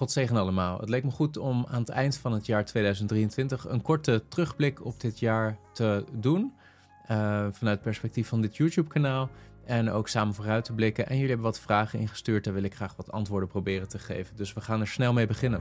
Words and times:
God 0.00 0.12
zegen 0.12 0.36
allemaal. 0.36 0.78
Het 0.78 0.88
leek 0.88 1.04
me 1.04 1.10
goed 1.10 1.36
om 1.36 1.66
aan 1.68 1.80
het 1.80 1.88
eind 1.88 2.16
van 2.16 2.32
het 2.32 2.46
jaar 2.46 2.64
2023 2.64 3.68
een 3.68 3.82
korte 3.82 4.22
terugblik 4.28 4.84
op 4.84 5.00
dit 5.00 5.18
jaar 5.18 5.58
te 5.72 6.04
doen. 6.12 6.52
Uh, 7.02 7.08
vanuit 7.50 7.60
het 7.60 7.82
perspectief 7.82 8.28
van 8.28 8.40
dit 8.40 8.56
YouTube-kanaal. 8.56 9.30
En 9.64 9.90
ook 9.90 10.08
samen 10.08 10.34
vooruit 10.34 10.64
te 10.64 10.72
blikken. 10.72 11.06
En 11.06 11.14
jullie 11.14 11.28
hebben 11.28 11.46
wat 11.46 11.60
vragen 11.60 11.98
ingestuurd. 11.98 12.44
Daar 12.44 12.54
wil 12.54 12.62
ik 12.62 12.74
graag 12.74 12.96
wat 12.96 13.12
antwoorden 13.12 13.48
proberen 13.48 13.88
te 13.88 13.98
geven. 13.98 14.36
Dus 14.36 14.52
we 14.52 14.60
gaan 14.60 14.80
er 14.80 14.86
snel 14.86 15.12
mee 15.12 15.26
beginnen. 15.26 15.60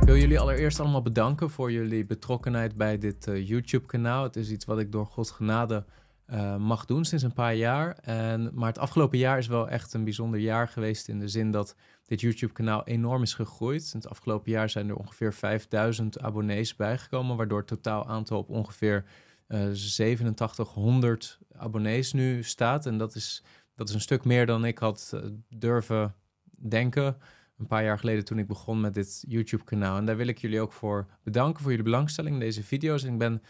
Ik 0.00 0.06
wil 0.06 0.16
jullie 0.16 0.40
allereerst 0.40 0.80
allemaal 0.80 1.02
bedanken 1.02 1.50
voor 1.50 1.72
jullie 1.72 2.06
betrokkenheid 2.06 2.76
bij 2.76 2.98
dit 2.98 3.26
uh, 3.26 3.48
YouTube-kanaal. 3.48 4.22
Het 4.22 4.36
is 4.36 4.50
iets 4.50 4.64
wat 4.64 4.78
ik 4.78 4.92
door 4.92 5.06
Gods 5.06 5.30
genade 5.30 5.84
uh, 6.32 6.56
mag 6.56 6.84
doen 6.84 7.04
sinds 7.04 7.24
een 7.24 7.32
paar 7.32 7.54
jaar. 7.54 7.98
En, 7.98 8.50
maar 8.54 8.68
het 8.68 8.78
afgelopen 8.78 9.18
jaar 9.18 9.38
is 9.38 9.46
wel 9.46 9.68
echt 9.68 9.94
een 9.94 10.04
bijzonder 10.04 10.40
jaar 10.40 10.68
geweest 10.68 11.08
in 11.08 11.18
de 11.18 11.28
zin 11.28 11.50
dat 11.50 11.74
dit 12.04 12.20
YouTube-kanaal 12.20 12.84
enorm 12.84 13.22
is 13.22 13.34
gegroeid. 13.34 13.90
In 13.92 14.00
het 14.00 14.08
afgelopen 14.08 14.50
jaar 14.50 14.70
zijn 14.70 14.88
er 14.88 14.96
ongeveer 14.96 15.34
5000 15.34 16.20
abonnees 16.20 16.76
bijgekomen, 16.76 17.36
waardoor 17.36 17.58
het 17.58 17.66
totaal 17.66 18.06
aantal 18.06 18.38
op 18.38 18.48
ongeveer 18.48 19.04
uh, 19.48 19.60
eh, 19.60 19.66
8700 19.68 21.38
abonnees 21.52 22.12
nu 22.12 22.42
staat. 22.42 22.86
En 22.86 22.98
dat 22.98 23.14
is, 23.14 23.42
dat 23.74 23.88
is 23.88 23.94
een 23.94 24.00
stuk 24.00 24.24
meer 24.24 24.46
dan 24.46 24.64
ik 24.64 24.78
had 24.78 25.12
uh, 25.14 25.20
durven 25.48 26.14
denken 26.68 27.16
een 27.58 27.66
paar 27.66 27.84
jaar 27.84 27.98
geleden 27.98 28.24
toen 28.24 28.38
ik 28.38 28.46
begon 28.46 28.80
met 28.80 28.94
dit 28.94 29.24
YouTube-kanaal. 29.28 29.96
En 29.96 30.04
daar 30.04 30.16
wil 30.16 30.26
ik 30.26 30.38
jullie 30.38 30.60
ook 30.60 30.72
voor 30.72 31.06
bedanken 31.22 31.60
voor 31.60 31.70
jullie 31.70 31.84
belangstelling 31.84 32.34
in 32.34 32.40
deze 32.40 32.62
video's. 32.62 33.04
En 33.04 33.12
ik 33.12 33.18
ben 33.18 33.42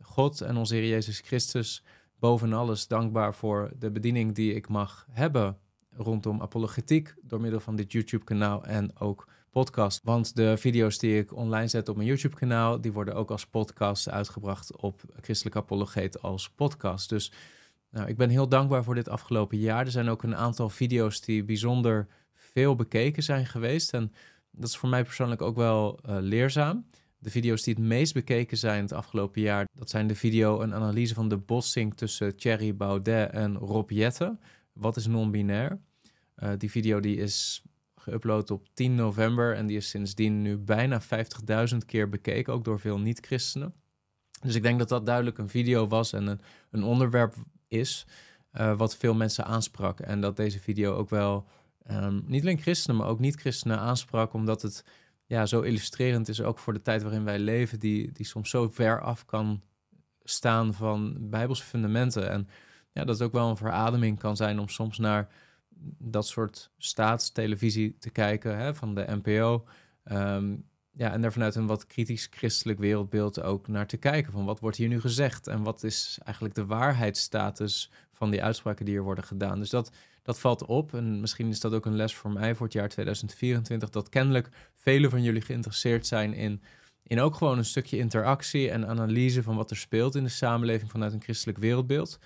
God 0.00 0.40
en 0.40 0.56
onze 0.56 0.74
Heer 0.74 0.88
Jezus 0.88 1.20
Christus 1.20 1.82
boven 2.24 2.52
alles 2.52 2.86
dankbaar 2.86 3.34
voor 3.34 3.70
de 3.78 3.90
bediening 3.90 4.34
die 4.34 4.54
ik 4.54 4.68
mag 4.68 5.06
hebben 5.10 5.58
rondom 5.96 6.42
apologetiek 6.42 7.14
door 7.22 7.40
middel 7.40 7.60
van 7.60 7.76
dit 7.76 7.92
YouTube-kanaal 7.92 8.64
en 8.64 8.98
ook 8.98 9.28
podcast. 9.50 10.00
Want 10.04 10.36
de 10.36 10.56
video's 10.56 10.98
die 10.98 11.18
ik 11.18 11.36
online 11.36 11.68
zet 11.68 11.88
op 11.88 11.96
mijn 11.96 12.08
YouTube-kanaal, 12.08 12.80
die 12.80 12.92
worden 12.92 13.14
ook 13.14 13.30
als 13.30 13.46
podcast 13.46 14.08
uitgebracht 14.08 14.76
op 14.76 15.02
Christelijk 15.20 15.56
Apologeet 15.56 16.22
als 16.22 16.50
podcast. 16.50 17.08
Dus 17.08 17.32
nou, 17.90 18.08
ik 18.08 18.16
ben 18.16 18.30
heel 18.30 18.48
dankbaar 18.48 18.84
voor 18.84 18.94
dit 18.94 19.08
afgelopen 19.08 19.58
jaar. 19.58 19.84
Er 19.84 19.90
zijn 19.90 20.08
ook 20.08 20.22
een 20.22 20.36
aantal 20.36 20.68
video's 20.68 21.20
die 21.20 21.44
bijzonder 21.44 22.06
veel 22.34 22.74
bekeken 22.74 23.22
zijn 23.22 23.46
geweest. 23.46 23.92
En 23.92 24.12
dat 24.50 24.68
is 24.68 24.76
voor 24.76 24.88
mij 24.88 25.04
persoonlijk 25.04 25.42
ook 25.42 25.56
wel 25.56 25.98
uh, 26.06 26.16
leerzaam. 26.20 26.86
De 27.24 27.30
video's 27.30 27.62
die 27.62 27.74
het 27.74 27.82
meest 27.82 28.14
bekeken 28.14 28.56
zijn 28.56 28.82
het 28.82 28.92
afgelopen 28.92 29.40
jaar, 29.40 29.68
dat 29.74 29.90
zijn 29.90 30.06
de 30.06 30.14
video 30.14 30.60
een 30.60 30.74
analyse 30.74 31.14
van 31.14 31.28
de 31.28 31.36
botsing 31.36 31.94
tussen 31.94 32.36
Thierry 32.36 32.76
Baudet 32.76 33.30
en 33.30 33.56
Rob 33.56 33.90
Jette. 33.90 34.38
Wat 34.72 34.96
is 34.96 35.06
non-binair? 35.06 35.78
Uh, 36.38 36.50
die 36.58 36.70
video 36.70 37.00
die 37.00 37.16
is 37.16 37.62
geüpload 37.96 38.50
op 38.50 38.66
10 38.74 38.94
november 38.94 39.56
en 39.56 39.66
die 39.66 39.76
is 39.76 39.88
sindsdien 39.88 40.42
nu 40.42 40.56
bijna 40.56 41.02
50.000 41.02 41.76
keer 41.86 42.08
bekeken, 42.08 42.52
ook 42.52 42.64
door 42.64 42.80
veel 42.80 42.98
niet-christenen. 42.98 43.74
Dus 44.40 44.54
ik 44.54 44.62
denk 44.62 44.78
dat 44.78 44.88
dat 44.88 45.06
duidelijk 45.06 45.38
een 45.38 45.48
video 45.48 45.86
was 45.86 46.12
en 46.12 46.26
een, 46.26 46.40
een 46.70 46.82
onderwerp 46.82 47.34
is 47.68 48.06
uh, 48.52 48.76
wat 48.76 48.96
veel 48.96 49.14
mensen 49.14 49.44
aansprak. 49.44 50.00
En 50.00 50.20
dat 50.20 50.36
deze 50.36 50.60
video 50.60 50.94
ook 50.94 51.10
wel 51.10 51.46
um, 51.90 52.24
niet 52.26 52.42
alleen 52.42 52.60
christenen, 52.60 52.96
maar 52.96 53.08
ook 53.08 53.20
niet-christenen 53.20 53.78
aansprak, 53.78 54.32
omdat 54.32 54.62
het 54.62 54.84
ja, 55.26 55.46
zo 55.46 55.60
illustrerend 55.60 56.28
is 56.28 56.42
ook 56.42 56.58
voor 56.58 56.72
de 56.72 56.82
tijd 56.82 57.02
waarin 57.02 57.24
wij 57.24 57.38
leven, 57.38 57.78
die, 57.78 58.12
die 58.12 58.26
soms 58.26 58.50
zo 58.50 58.68
ver 58.68 59.00
af 59.00 59.24
kan 59.24 59.62
staan 60.22 60.74
van 60.74 61.16
bijbelse 61.20 61.64
fundamenten. 61.64 62.30
En 62.30 62.48
ja, 62.92 63.04
dat 63.04 63.18
het 63.18 63.26
ook 63.26 63.32
wel 63.32 63.50
een 63.50 63.56
verademing 63.56 64.18
kan 64.18 64.36
zijn 64.36 64.58
om 64.58 64.68
soms 64.68 64.98
naar 64.98 65.28
dat 65.98 66.26
soort 66.26 66.70
staatstelevisie 66.76 67.96
te 67.98 68.10
kijken 68.10 68.58
hè, 68.58 68.74
van 68.74 68.94
de 68.94 69.04
NPO. 69.22 69.66
Ehm, 70.04 70.56
ja, 70.90 71.12
en 71.12 71.20
daar 71.20 71.32
vanuit 71.32 71.54
een 71.54 71.66
wat 71.66 71.86
kritisch 71.86 72.26
christelijk 72.30 72.78
wereldbeeld 72.78 73.42
ook 73.42 73.68
naar 73.68 73.86
te 73.86 73.96
kijken. 73.96 74.32
Van 74.32 74.44
wat 74.44 74.60
wordt 74.60 74.76
hier 74.76 74.88
nu 74.88 75.00
gezegd 75.00 75.46
en 75.46 75.62
wat 75.62 75.82
is 75.82 76.18
eigenlijk 76.24 76.54
de 76.54 76.66
waarheidsstatus 76.66 77.90
van 78.12 78.30
die 78.30 78.42
uitspraken 78.42 78.84
die 78.84 78.96
er 78.96 79.02
worden 79.02 79.24
gedaan. 79.24 79.58
Dus 79.58 79.70
dat, 79.70 79.90
dat 80.24 80.40
valt 80.40 80.64
op. 80.64 80.94
En 80.94 81.20
misschien 81.20 81.48
is 81.48 81.60
dat 81.60 81.72
ook 81.72 81.86
een 81.86 81.96
les 81.96 82.14
voor 82.14 82.30
mij 82.30 82.54
voor 82.54 82.66
het 82.66 82.74
jaar 82.74 82.88
2024. 82.88 83.90
Dat 83.90 84.08
kennelijk 84.08 84.48
velen 84.74 85.10
van 85.10 85.22
jullie 85.22 85.40
geïnteresseerd 85.40 86.06
zijn 86.06 86.34
in, 86.34 86.62
in 87.02 87.20
ook 87.20 87.34
gewoon 87.34 87.58
een 87.58 87.64
stukje 87.64 87.98
interactie 87.98 88.70
en 88.70 88.86
analyse 88.86 89.42
van 89.42 89.56
wat 89.56 89.70
er 89.70 89.76
speelt 89.76 90.14
in 90.14 90.22
de 90.22 90.28
samenleving 90.28 90.90
vanuit 90.90 91.12
een 91.12 91.22
christelijk 91.22 91.58
wereldbeeld. 91.58 92.18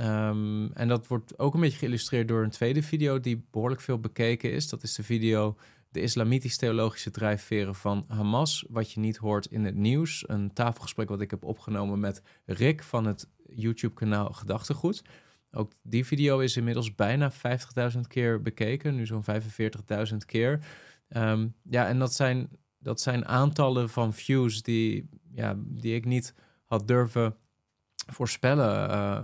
Um, 0.00 0.72
en 0.72 0.88
dat 0.88 1.06
wordt 1.06 1.38
ook 1.38 1.54
een 1.54 1.60
beetje 1.60 1.78
geïllustreerd 1.78 2.28
door 2.28 2.42
een 2.42 2.50
tweede 2.50 2.82
video 2.82 3.20
die 3.20 3.44
behoorlijk 3.50 3.80
veel 3.80 3.98
bekeken 3.98 4.52
is. 4.52 4.68
Dat 4.68 4.82
is 4.82 4.94
de 4.94 5.02
video 5.02 5.56
De 5.90 6.00
Islamitisch-theologische 6.00 7.10
drijfveren 7.10 7.74
van 7.74 8.04
Hamas. 8.08 8.64
Wat 8.68 8.92
je 8.92 9.00
niet 9.00 9.16
hoort 9.16 9.46
in 9.46 9.64
het 9.64 9.74
nieuws. 9.74 10.24
Een 10.26 10.52
tafelgesprek 10.52 11.08
wat 11.08 11.20
ik 11.20 11.30
heb 11.30 11.44
opgenomen 11.44 12.00
met 12.00 12.22
Rick 12.44 12.82
van 12.82 13.06
het 13.06 13.28
YouTube-kanaal 13.48 14.32
Gedachtegoed. 14.32 15.02
Ook 15.54 15.72
die 15.82 16.06
video 16.06 16.38
is 16.38 16.56
inmiddels 16.56 16.94
bijna 16.94 17.32
50.000 17.94 18.00
keer 18.08 18.42
bekeken, 18.42 18.94
nu 18.94 19.06
zo'n 19.06 19.24
45.000 20.10 20.16
keer. 20.26 20.64
Um, 21.08 21.54
ja, 21.62 21.86
en 21.86 21.98
dat 21.98 22.14
zijn, 22.14 22.48
dat 22.78 23.00
zijn 23.00 23.26
aantallen 23.26 23.88
van 23.88 24.12
views 24.12 24.62
die, 24.62 25.08
ja, 25.34 25.56
die 25.58 25.94
ik 25.94 26.04
niet 26.04 26.34
had 26.64 26.88
durven 26.88 27.36
voorspellen 28.06 28.90
uh, 28.90 29.22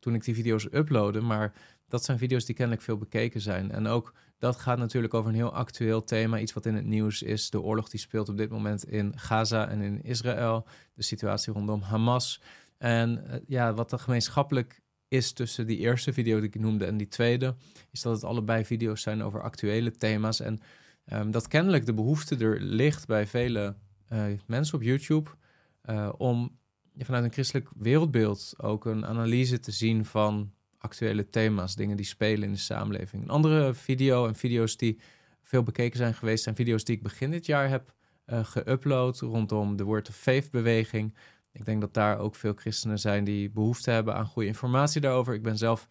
toen 0.00 0.14
ik 0.14 0.24
die 0.24 0.34
video's 0.34 0.68
uploadde. 0.72 1.20
Maar 1.20 1.52
dat 1.88 2.04
zijn 2.04 2.18
video's 2.18 2.44
die 2.44 2.54
kennelijk 2.54 2.84
veel 2.84 2.96
bekeken 2.96 3.40
zijn. 3.40 3.70
En 3.70 3.86
ook 3.86 4.14
dat 4.38 4.56
gaat 4.56 4.78
natuurlijk 4.78 5.14
over 5.14 5.30
een 5.30 5.36
heel 5.36 5.52
actueel 5.52 6.04
thema. 6.04 6.38
Iets 6.38 6.52
wat 6.52 6.66
in 6.66 6.74
het 6.74 6.84
nieuws 6.84 7.22
is. 7.22 7.50
De 7.50 7.60
oorlog 7.60 7.88
die 7.88 8.00
speelt 8.00 8.28
op 8.28 8.36
dit 8.36 8.50
moment 8.50 8.84
in 8.84 9.18
Gaza 9.18 9.68
en 9.68 9.80
in 9.80 10.02
Israël. 10.02 10.66
De 10.94 11.02
situatie 11.02 11.52
rondom 11.52 11.80
Hamas. 11.80 12.42
En 12.78 13.24
uh, 13.26 13.34
ja, 13.46 13.74
wat 13.74 13.92
er 13.92 13.98
gemeenschappelijk 13.98 14.80
is 15.08 15.32
tussen 15.32 15.66
die 15.66 15.78
eerste 15.78 16.12
video 16.12 16.40
die 16.40 16.48
ik 16.48 16.60
noemde 16.60 16.84
en 16.84 16.96
die 16.96 17.08
tweede, 17.08 17.56
is 17.90 18.02
dat 18.02 18.14
het 18.14 18.24
allebei 18.24 18.64
video's 18.64 19.02
zijn 19.02 19.22
over 19.22 19.42
actuele 19.42 19.90
thema's. 19.90 20.40
En 20.40 20.60
um, 21.12 21.30
dat 21.30 21.48
kennelijk 21.48 21.86
de 21.86 21.94
behoefte 21.94 22.36
er 22.36 22.60
ligt 22.60 23.06
bij 23.06 23.26
vele 23.26 23.76
uh, 24.12 24.24
mensen 24.46 24.74
op 24.74 24.82
YouTube 24.82 25.30
uh, 25.90 26.12
om 26.16 26.58
vanuit 26.98 27.24
een 27.24 27.32
christelijk 27.32 27.68
wereldbeeld 27.76 28.54
ook 28.56 28.84
een 28.84 29.06
analyse 29.06 29.60
te 29.60 29.70
zien 29.70 30.04
van 30.04 30.52
actuele 30.78 31.28
thema's, 31.30 31.74
dingen 31.74 31.96
die 31.96 32.06
spelen 32.06 32.42
in 32.42 32.52
de 32.52 32.58
samenleving. 32.58 33.22
Een 33.22 33.30
andere 33.30 33.74
video 33.74 34.26
en 34.26 34.34
video's 34.34 34.76
die 34.76 35.00
veel 35.42 35.62
bekeken 35.62 35.96
zijn 35.96 36.14
geweest, 36.14 36.42
zijn 36.42 36.56
video's 36.56 36.84
die 36.84 36.96
ik 36.96 37.02
begin 37.02 37.30
dit 37.30 37.46
jaar 37.46 37.68
heb 37.68 37.94
uh, 38.26 38.44
geüpload 38.44 39.18
rondom 39.18 39.76
de 39.76 39.84
Word 39.84 40.08
of 40.08 40.16
Faith 40.16 40.50
beweging. 40.50 41.14
Ik 41.56 41.64
denk 41.64 41.80
dat 41.80 41.94
daar 41.94 42.18
ook 42.18 42.34
veel 42.34 42.52
christenen 42.54 42.98
zijn 42.98 43.24
die 43.24 43.50
behoefte 43.50 43.90
hebben 43.90 44.14
aan 44.14 44.26
goede 44.26 44.48
informatie 44.48 45.00
daarover. 45.00 45.34
Ik 45.34 45.42
ben 45.42 45.58
zelf 45.58 45.88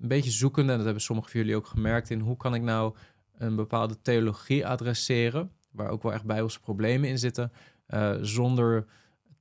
een 0.00 0.08
beetje 0.08 0.30
zoekende, 0.30 0.70
en 0.70 0.76
dat 0.76 0.84
hebben 0.84 1.02
sommigen 1.02 1.30
van 1.30 1.40
jullie 1.40 1.56
ook 1.56 1.66
gemerkt, 1.66 2.10
in 2.10 2.20
hoe 2.20 2.36
kan 2.36 2.54
ik 2.54 2.62
nou 2.62 2.94
een 3.36 3.56
bepaalde 3.56 4.00
theologie 4.00 4.66
adresseren, 4.66 5.50
waar 5.70 5.88
ook 5.88 6.02
wel 6.02 6.12
echt 6.12 6.24
bijbelse 6.24 6.60
problemen 6.60 7.08
in 7.08 7.18
zitten, 7.18 7.52
uh, 7.88 8.14
zonder 8.20 8.86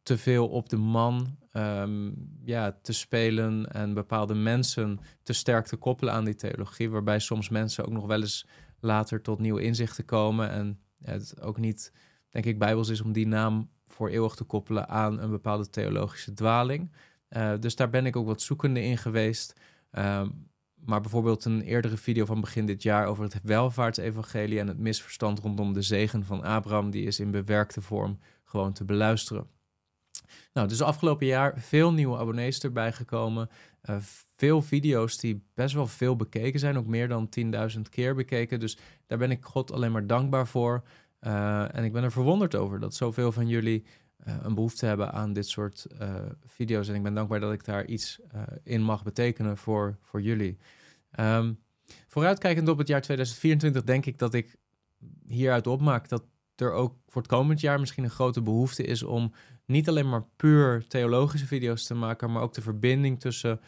te 0.04 0.18
veel 0.18 0.48
op 0.48 0.70
de 0.70 0.78
man 0.78 1.38
um, 1.54 2.16
ja, 2.44 2.80
te 2.82 2.94
spelen 2.94 3.72
en 3.72 3.94
bepaalde 3.94 4.34
mensen 4.34 5.00
te 5.24 5.34
sterk 5.34 5.66
te 5.66 5.76
koppelen 5.76 6.14
aan 6.14 6.26
die 6.26 6.36
theologie, 6.36 6.90
waarbij 6.90 7.20
soms 7.20 7.50
mensen 7.50 7.86
ook 7.86 7.92
nog 7.92 8.06
wel 8.06 8.22
eens 8.22 8.48
later 8.80 9.22
tot 9.22 9.40
nieuwe 9.40 9.62
inzichten 9.62 10.06
komen 10.06 10.50
en 10.50 10.80
het 11.04 11.42
ook 11.42 11.58
niet, 11.58 11.94
denk 12.30 12.46
ik, 12.46 12.60
bijbels 12.60 12.90
is 12.90 13.02
om 13.02 13.12
die 13.12 13.28
naam 13.28 13.70
voor 13.94 14.10
eeuwig 14.10 14.36
te 14.36 14.44
koppelen 14.44 14.90
aan 14.90 15.20
een 15.20 15.30
bepaalde 15.30 15.70
theologische 15.70 16.34
dwaling. 16.34 16.92
Uh, 17.30 17.54
dus 17.60 17.76
daar 17.76 17.90
ben 17.90 18.06
ik 18.06 18.16
ook 18.16 18.26
wat 18.26 18.42
zoekende 18.42 18.82
in 18.82 18.98
geweest. 18.98 19.54
Uh, 19.92 20.22
maar 20.86 21.02
bijvoorbeeld 21.02 21.46
een 21.46 21.62
eerdere 21.62 21.98
video 21.98 22.26
van 22.26 22.42
begin 22.42 22.66
dit 22.66 22.84
jaar 22.84 23.08
over 23.08 23.24
het 23.24 23.40
welvaartsevangelie 23.44 24.60
en 24.60 24.68
het 24.68 24.78
misverstand 24.78 25.40
rondom 25.40 25.74
de 25.74 25.82
zegen 25.82 26.26
van 26.26 26.44
Abraham, 26.44 26.90
die 26.90 27.06
is 27.06 27.20
in 27.20 27.32
bewerkte 27.32 27.82
vorm 27.82 28.20
gewoon 28.44 28.74
te 28.74 28.86
beluisteren. 28.86 29.48
Nou, 30.54 30.68
dus 30.68 30.82
afgelopen 30.82 31.26
jaar 31.26 31.54
veel 31.58 31.94
nieuwe 31.94 32.18
abonnees 32.18 32.60
erbij 32.60 32.92
gekomen. 32.92 33.50
Uh, 33.90 33.96
veel 34.36 34.62
video's 34.62 35.18
die 35.18 35.44
best 35.54 35.74
wel 35.74 35.88
veel 35.88 36.16
bekeken 36.16 36.60
zijn, 36.60 36.78
ook 36.78 36.86
meer 36.86 37.08
dan 37.08 37.30
10.000 37.76 37.82
keer 37.90 38.16
bekeken. 38.16 38.60
Dus 38.60 38.78
daar 39.08 39.18
ben 39.18 39.32
ik 39.32 39.46
God 39.46 39.72
alleen 39.72 39.92
maar 39.92 40.08
dankbaar 40.08 40.48
voor. 40.48 40.84
Uh, 41.26 41.76
en 41.76 41.84
ik 41.84 41.92
ben 41.92 42.04
er 42.04 42.12
verwonderd 42.12 42.56
over 42.56 42.80
dat 42.80 42.96
zoveel 42.96 43.32
van 43.32 43.48
jullie 43.48 43.84
uh, 44.28 44.36
een 44.42 44.54
behoefte 44.54 44.86
hebben 44.86 45.12
aan 45.12 45.34
dit 45.34 45.48
soort 45.48 45.88
uh, 46.02 46.16
video's. 46.46 46.88
En 46.88 46.96
ik 46.96 47.04
ben 47.04 47.14
dankbaar 47.14 47.40
dat 47.40 47.54
ik 47.54 47.66
daar 47.66 47.86
iets 47.86 48.20
in 48.64 48.82
mag 48.82 49.04
betekenen 49.04 49.58
voor, 49.58 49.98
voor 50.02 50.22
jullie. 50.22 50.58
Um, 51.20 51.60
vooruitkijkend 52.08 52.68
op 52.68 52.78
het 52.78 52.88
jaar 52.88 53.02
2024 53.02 53.84
denk 53.84 54.06
ik 54.06 54.18
dat 54.18 54.34
ik 54.34 54.56
hieruit 55.26 55.68
opmaak 55.68 56.10
dat 56.10 56.24
er 56.56 56.72
ook 56.72 56.96
voor 57.08 57.22
het 57.22 57.32
komend 57.32 57.60
jaar 57.60 57.80
misschien 57.80 58.04
een 58.04 58.10
grote 58.10 58.42
behoefte 58.42 58.84
is 58.84 59.04
om 59.04 59.34
niet 59.66 59.90
alleen 59.90 60.10
maar 60.10 60.26
puur 60.36 60.88
theologische 60.88 61.48
video's 61.48 61.86
te 61.86 61.94
maken, 61.94 62.32
maar 62.32 62.42
ook 62.42 62.54
de 62.54 62.62
verbinding 62.62 63.20
tussen 63.20 63.60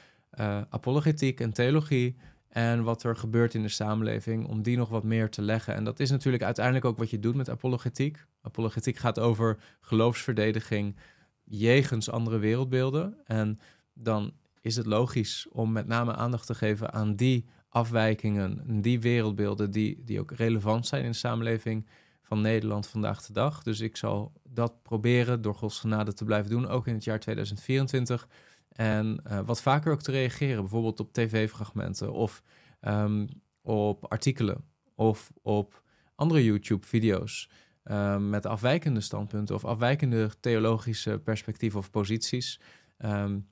apologetiek 0.70 1.40
en 1.40 1.54
theologie 1.54 2.16
en 2.56 2.84
wat 2.84 3.04
er 3.04 3.16
gebeurt 3.16 3.54
in 3.54 3.62
de 3.62 3.70
samenleving, 3.70 4.48
om 4.48 4.62
die 4.62 4.78
nog 4.78 4.90
wat 4.90 5.04
meer 5.04 5.30
te 5.30 5.42
leggen. 5.42 5.76
En 5.76 5.84
dat 5.84 6.00
is 6.00 6.10
natuurlijk 6.10 6.44
uiteindelijk 6.44 6.86
ook 6.86 6.98
wat 6.98 7.10
je 7.10 7.20
doet 7.20 7.36
met 7.36 7.50
apologetiek. 7.50 8.26
Apologetiek 8.42 8.98
gaat 8.98 9.20
over 9.20 9.58
geloofsverdediging 9.82 10.96
jegens 11.44 12.10
andere 12.10 12.38
wereldbeelden. 12.38 13.18
En 13.26 13.60
dan 13.94 14.34
is 14.62 14.76
het 14.76 14.86
logisch 14.86 15.48
om 15.52 15.72
met 15.72 15.88
name 15.88 16.16
aandacht 16.16 16.46
te 16.48 16.56
geven 16.56 16.94
aan 16.94 17.16
die 17.16 17.46
afwijkingen, 17.70 18.82
die 18.82 19.00
wereldbeelden 19.00 19.72
die, 19.72 20.04
die 20.06 20.20
ook 20.20 20.32
relevant 20.32 20.88
zijn 20.88 21.04
in 21.04 21.12
de 21.12 21.18
samenleving 21.18 21.86
van 22.22 22.42
Nederland 22.42 22.88
vandaag 22.88 23.26
de 23.26 23.34
dag. 23.34 23.64
Dus 23.64 23.80
ik 23.80 23.98
zal 23.98 24.32
dat 24.44 24.84
proberen 24.84 25.42
door 25.42 25.56
Gods 25.56 25.80
genade 25.80 26.14
te 26.14 26.26
blijven 26.26 26.50
doen, 26.50 26.68
ook 26.68 26.88
in 26.88 26.94
het 26.94 27.04
jaar 27.04 27.20
2024. 27.20 28.28
En 28.76 29.22
uh, 29.28 29.40
wat 29.46 29.62
vaker 29.62 29.92
ook 29.92 30.02
te 30.02 30.12
reageren, 30.12 30.62
bijvoorbeeld 30.62 31.00
op 31.00 31.14
tv-fragmenten 31.14 32.14
of 32.14 32.44
um, 32.82 33.28
op 33.62 34.06
artikelen 34.12 34.64
of 34.96 35.32
op 35.42 35.84
andere 36.16 36.44
YouTube-video's 36.44 37.50
um, 37.84 38.30
met 38.30 38.46
afwijkende 38.46 39.02
standpunten 39.02 39.56
of 39.56 39.66
afwijkende 39.66 40.30
theologische 40.40 41.20
perspectieven 41.24 41.80
of 41.80 41.90
posities. 41.90 42.60
Um, 42.98 43.48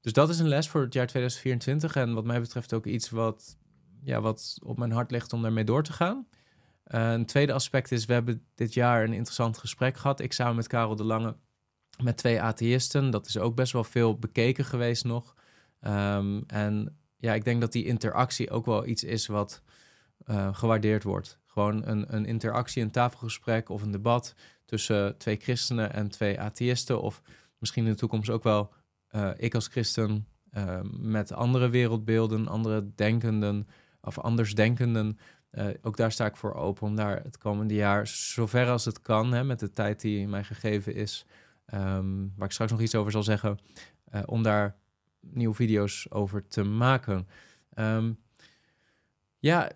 dus 0.00 0.12
dat 0.12 0.28
is 0.28 0.38
een 0.38 0.48
les 0.48 0.68
voor 0.68 0.80
het 0.80 0.92
jaar 0.92 1.06
2024 1.06 1.96
en 1.96 2.14
wat 2.14 2.24
mij 2.24 2.40
betreft 2.40 2.72
ook 2.72 2.86
iets 2.86 3.10
wat, 3.10 3.58
ja, 4.02 4.20
wat 4.20 4.58
op 4.62 4.78
mijn 4.78 4.92
hart 4.92 5.10
ligt 5.10 5.32
om 5.32 5.42
daarmee 5.42 5.64
door 5.64 5.82
te 5.82 5.92
gaan. 5.92 6.26
Uh, 6.86 7.12
een 7.12 7.26
tweede 7.26 7.52
aspect 7.52 7.92
is, 7.92 8.04
we 8.04 8.12
hebben 8.12 8.46
dit 8.54 8.74
jaar 8.74 9.04
een 9.04 9.12
interessant 9.12 9.58
gesprek 9.58 9.96
gehad. 9.96 10.20
Ik 10.20 10.32
samen 10.32 10.56
met 10.56 10.66
Karel 10.66 10.96
de 10.96 11.04
Lange 11.04 11.36
met 12.02 12.16
twee 12.16 12.42
atheïsten. 12.42 13.10
Dat 13.10 13.26
is 13.26 13.38
ook 13.38 13.54
best 13.54 13.72
wel 13.72 13.84
veel 13.84 14.18
bekeken 14.18 14.64
geweest 14.64 15.04
nog. 15.04 15.34
Um, 15.80 16.44
en 16.46 16.96
ja, 17.16 17.34
ik 17.34 17.44
denk 17.44 17.60
dat 17.60 17.72
die 17.72 17.84
interactie 17.84 18.50
ook 18.50 18.66
wel 18.66 18.86
iets 18.86 19.04
is 19.04 19.26
wat 19.26 19.62
uh, 20.26 20.54
gewaardeerd 20.54 21.02
wordt. 21.02 21.38
Gewoon 21.44 21.86
een, 21.86 22.14
een 22.14 22.26
interactie, 22.26 22.82
een 22.82 22.90
tafelgesprek 22.90 23.68
of 23.68 23.82
een 23.82 23.90
debat 23.90 24.34
tussen 24.64 25.18
twee 25.18 25.36
christenen 25.36 25.92
en 25.92 26.08
twee 26.08 26.40
atheïsten. 26.40 27.02
Of 27.02 27.22
misschien 27.58 27.84
in 27.84 27.90
de 27.90 27.98
toekomst 27.98 28.30
ook 28.30 28.42
wel 28.42 28.72
uh, 29.10 29.30
ik 29.36 29.54
als 29.54 29.66
christen 29.66 30.26
uh, 30.52 30.80
met 30.90 31.32
andere 31.32 31.68
wereldbeelden, 31.68 32.48
andere 32.48 32.94
denkenden 32.94 33.68
of 34.00 34.18
andersdenkenden. 34.18 35.18
Uh, 35.52 35.66
ook 35.82 35.96
daar 35.96 36.12
sta 36.12 36.26
ik 36.26 36.36
voor 36.36 36.54
open 36.54 36.86
om 36.86 36.96
daar 36.96 37.22
het 37.22 37.38
komende 37.38 37.74
jaar, 37.74 38.06
zover 38.06 38.68
als 38.68 38.84
het 38.84 39.00
kan, 39.00 39.32
hè, 39.32 39.44
met 39.44 39.58
de 39.58 39.70
tijd 39.70 40.00
die 40.00 40.28
mij 40.28 40.44
gegeven 40.44 40.94
is, 40.94 41.26
um, 41.74 42.32
waar 42.36 42.46
ik 42.46 42.52
straks 42.52 42.70
nog 42.70 42.80
iets 42.80 42.94
over 42.94 43.12
zal 43.12 43.22
zeggen, 43.22 43.58
uh, 44.14 44.22
om 44.26 44.42
daar 44.42 44.76
nieuwe 45.20 45.54
video's 45.54 46.06
over 46.08 46.46
te 46.46 46.62
maken. 46.62 47.28
Um, 47.74 48.18
ja, 49.38 49.70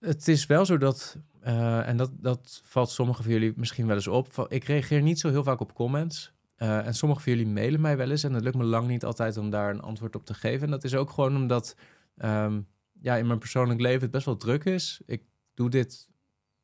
het 0.00 0.28
is 0.28 0.46
wel 0.46 0.64
zo 0.64 0.78
dat, 0.78 1.18
uh, 1.46 1.88
en 1.88 1.96
dat, 1.96 2.10
dat 2.14 2.60
valt 2.64 2.90
sommigen 2.90 3.24
van 3.24 3.32
jullie 3.32 3.52
misschien 3.56 3.86
wel 3.86 3.96
eens 3.96 4.06
op. 4.06 4.46
Ik 4.48 4.64
reageer 4.64 5.02
niet 5.02 5.20
zo 5.20 5.30
heel 5.30 5.44
vaak 5.44 5.60
op 5.60 5.74
comments. 5.74 6.32
Uh, 6.58 6.86
en 6.86 6.94
sommige 6.94 7.22
van 7.22 7.32
jullie 7.32 7.52
mailen 7.52 7.80
mij 7.80 7.96
wel 7.96 8.10
eens 8.10 8.24
en 8.24 8.32
het 8.32 8.44
lukt 8.44 8.56
me 8.56 8.64
lang 8.64 8.88
niet 8.88 9.04
altijd 9.04 9.36
om 9.36 9.50
daar 9.50 9.70
een 9.70 9.80
antwoord 9.80 10.16
op 10.16 10.26
te 10.26 10.34
geven. 10.34 10.64
En 10.64 10.70
dat 10.70 10.84
is 10.84 10.94
ook 10.94 11.10
gewoon 11.10 11.36
omdat 11.36 11.76
um, 12.16 12.66
ja, 13.00 13.16
in 13.16 13.26
mijn 13.26 13.38
persoonlijk 13.38 13.80
leven 13.80 14.02
het 14.02 14.10
best 14.10 14.26
wel 14.26 14.36
druk 14.36 14.64
is. 14.64 15.02
Ik 15.06 15.22
doe 15.54 15.70
dit 15.70 16.08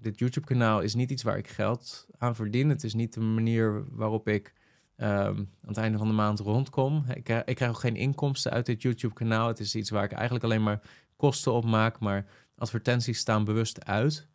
dit 0.00 0.18
YouTube-kanaal 0.18 0.80
is 0.80 0.94
niet 0.94 1.10
iets 1.10 1.22
waar 1.22 1.38
ik 1.38 1.48
geld 1.48 2.06
aan 2.18 2.34
verdien. 2.34 2.68
Het 2.68 2.84
is 2.84 2.94
niet 2.94 3.14
de 3.14 3.20
manier 3.20 3.84
waarop 3.90 4.28
ik 4.28 4.52
um, 4.96 5.06
aan 5.06 5.48
het 5.66 5.76
einde 5.76 5.98
van 5.98 6.06
de 6.06 6.12
maand 6.12 6.40
rondkom. 6.40 7.04
Ik, 7.14 7.28
ik 7.28 7.56
krijg 7.56 7.70
ook 7.70 7.78
geen 7.78 7.96
inkomsten 7.96 8.52
uit 8.52 8.66
dit 8.66 8.82
YouTube-kanaal. 8.82 9.48
Het 9.48 9.60
is 9.60 9.74
iets 9.74 9.90
waar 9.90 10.04
ik 10.04 10.12
eigenlijk 10.12 10.44
alleen 10.44 10.62
maar 10.62 10.80
kosten 11.16 11.52
op 11.52 11.64
maak, 11.64 11.98
maar 11.98 12.26
advertenties 12.56 13.18
staan 13.18 13.44
bewust 13.44 13.84
uit. 13.84 14.28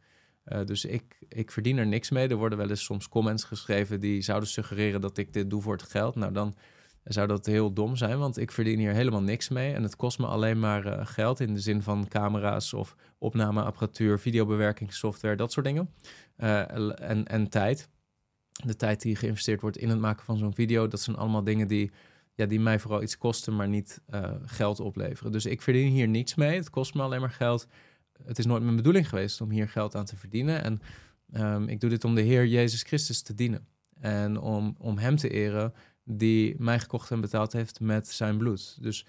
Uh, 0.46 0.64
dus 0.64 0.86
ik, 0.86 1.26
ik 1.28 1.52
verdien 1.52 1.78
er 1.78 1.88
niks 1.88 2.10
mee. 2.10 2.28
Er 2.28 2.36
worden 2.36 2.58
wel 2.58 2.70
eens 2.70 2.84
soms 2.84 3.10
comments 3.10 3.44
geschreven 3.44 4.00
die 4.00 4.22
zouden 4.22 4.50
suggereren 4.50 5.02
dat 5.02 5.18
ik 5.18 5.34
dit 5.34 5.50
doe 5.50 5.62
voor 5.62 5.74
het 5.74 5.90
geld. 5.90 6.16
Nou, 6.16 6.34
dan 6.34 6.56
zou 7.14 7.28
dat 7.28 7.46
heel 7.46 7.74
dom 7.74 7.96
zijn, 7.96 8.18
want 8.18 8.38
ik 8.38 8.52
verdien 8.52 8.80
hier 8.80 8.94
helemaal 8.94 9.22
niks 9.22 9.50
mee. 9.50 9.74
En 9.74 9.84
het 9.84 9.96
kost 9.96 10.20
me 10.20 10.26
alleen 10.26 10.60
maar 10.60 10.86
uh, 10.86 11.06
geld 11.06 11.40
in 11.40 11.54
de 11.54 11.60
zin 11.60 11.82
van 11.82 12.08
camera's 12.08 12.74
of 12.74 12.96
opnameapparatuur, 13.18 14.20
videobewerkingssoftware, 14.20 15.36
dat 15.36 15.52
soort 15.52 15.66
dingen. 15.66 15.90
Uh, 16.38 16.72
en, 17.10 17.28
en 17.28 17.50
tijd. 17.50 17.90
De 18.66 18.76
tijd 18.76 19.02
die 19.02 19.16
geïnvesteerd 19.16 19.62
wordt 19.62 19.78
in 19.78 19.90
het 19.90 20.00
maken 20.00 20.26
van 20.26 20.38
zo'n 20.38 20.54
video, 20.54 20.88
dat 20.88 21.02
zijn 21.02 21.16
allemaal 21.16 21.44
dingen 21.44 21.68
die, 21.68 21.92
ja, 22.34 22.46
die 22.46 22.60
mij 22.60 22.80
vooral 22.80 23.02
iets 23.02 23.18
kosten, 23.18 23.56
maar 23.56 23.68
niet 23.68 24.02
uh, 24.14 24.32
geld 24.46 24.80
opleveren. 24.80 25.32
Dus 25.32 25.46
ik 25.46 25.62
verdien 25.62 25.92
hier 25.92 26.08
niets 26.08 26.36
mee. 26.36 26.56
Het 26.56 26.70
kost 26.70 26.94
me 26.94 27.02
alleen 27.02 27.20
maar 27.20 27.30
geld. 27.30 27.68
Het 28.24 28.40
is 28.40 28.46
nooit 28.46 28.64
mijn 28.64 28.76
bedoeling 28.76 29.10
geweest 29.10 29.42
om 29.42 29.50
hier 29.50 29.70
geld 29.70 29.96
aan 29.96 30.06
te 30.06 30.16
verdienen. 30.16 30.64
En 30.64 30.82
um, 31.34 31.68
ik 31.68 31.80
doe 31.80 31.90
dit 31.90 32.04
om 32.04 32.16
de 32.16 32.22
Heer 32.22 32.46
Jezus 32.46 32.84
Christus 32.84 33.22
te 33.22 33.34
dienen. 33.34 33.68
En 34.00 34.40
om, 34.40 34.76
om 34.80 34.98
Hem 34.98 35.16
te 35.16 35.30
eren 35.30 35.74
die 36.06 36.56
mij 36.58 36.80
gekocht 36.80 37.12
en 37.12 37.22
betaald 37.22 37.54
heeft 37.54 37.80
met 37.80 38.08
zijn 38.08 38.38
bloed. 38.38 38.78
Dus 38.82 39.06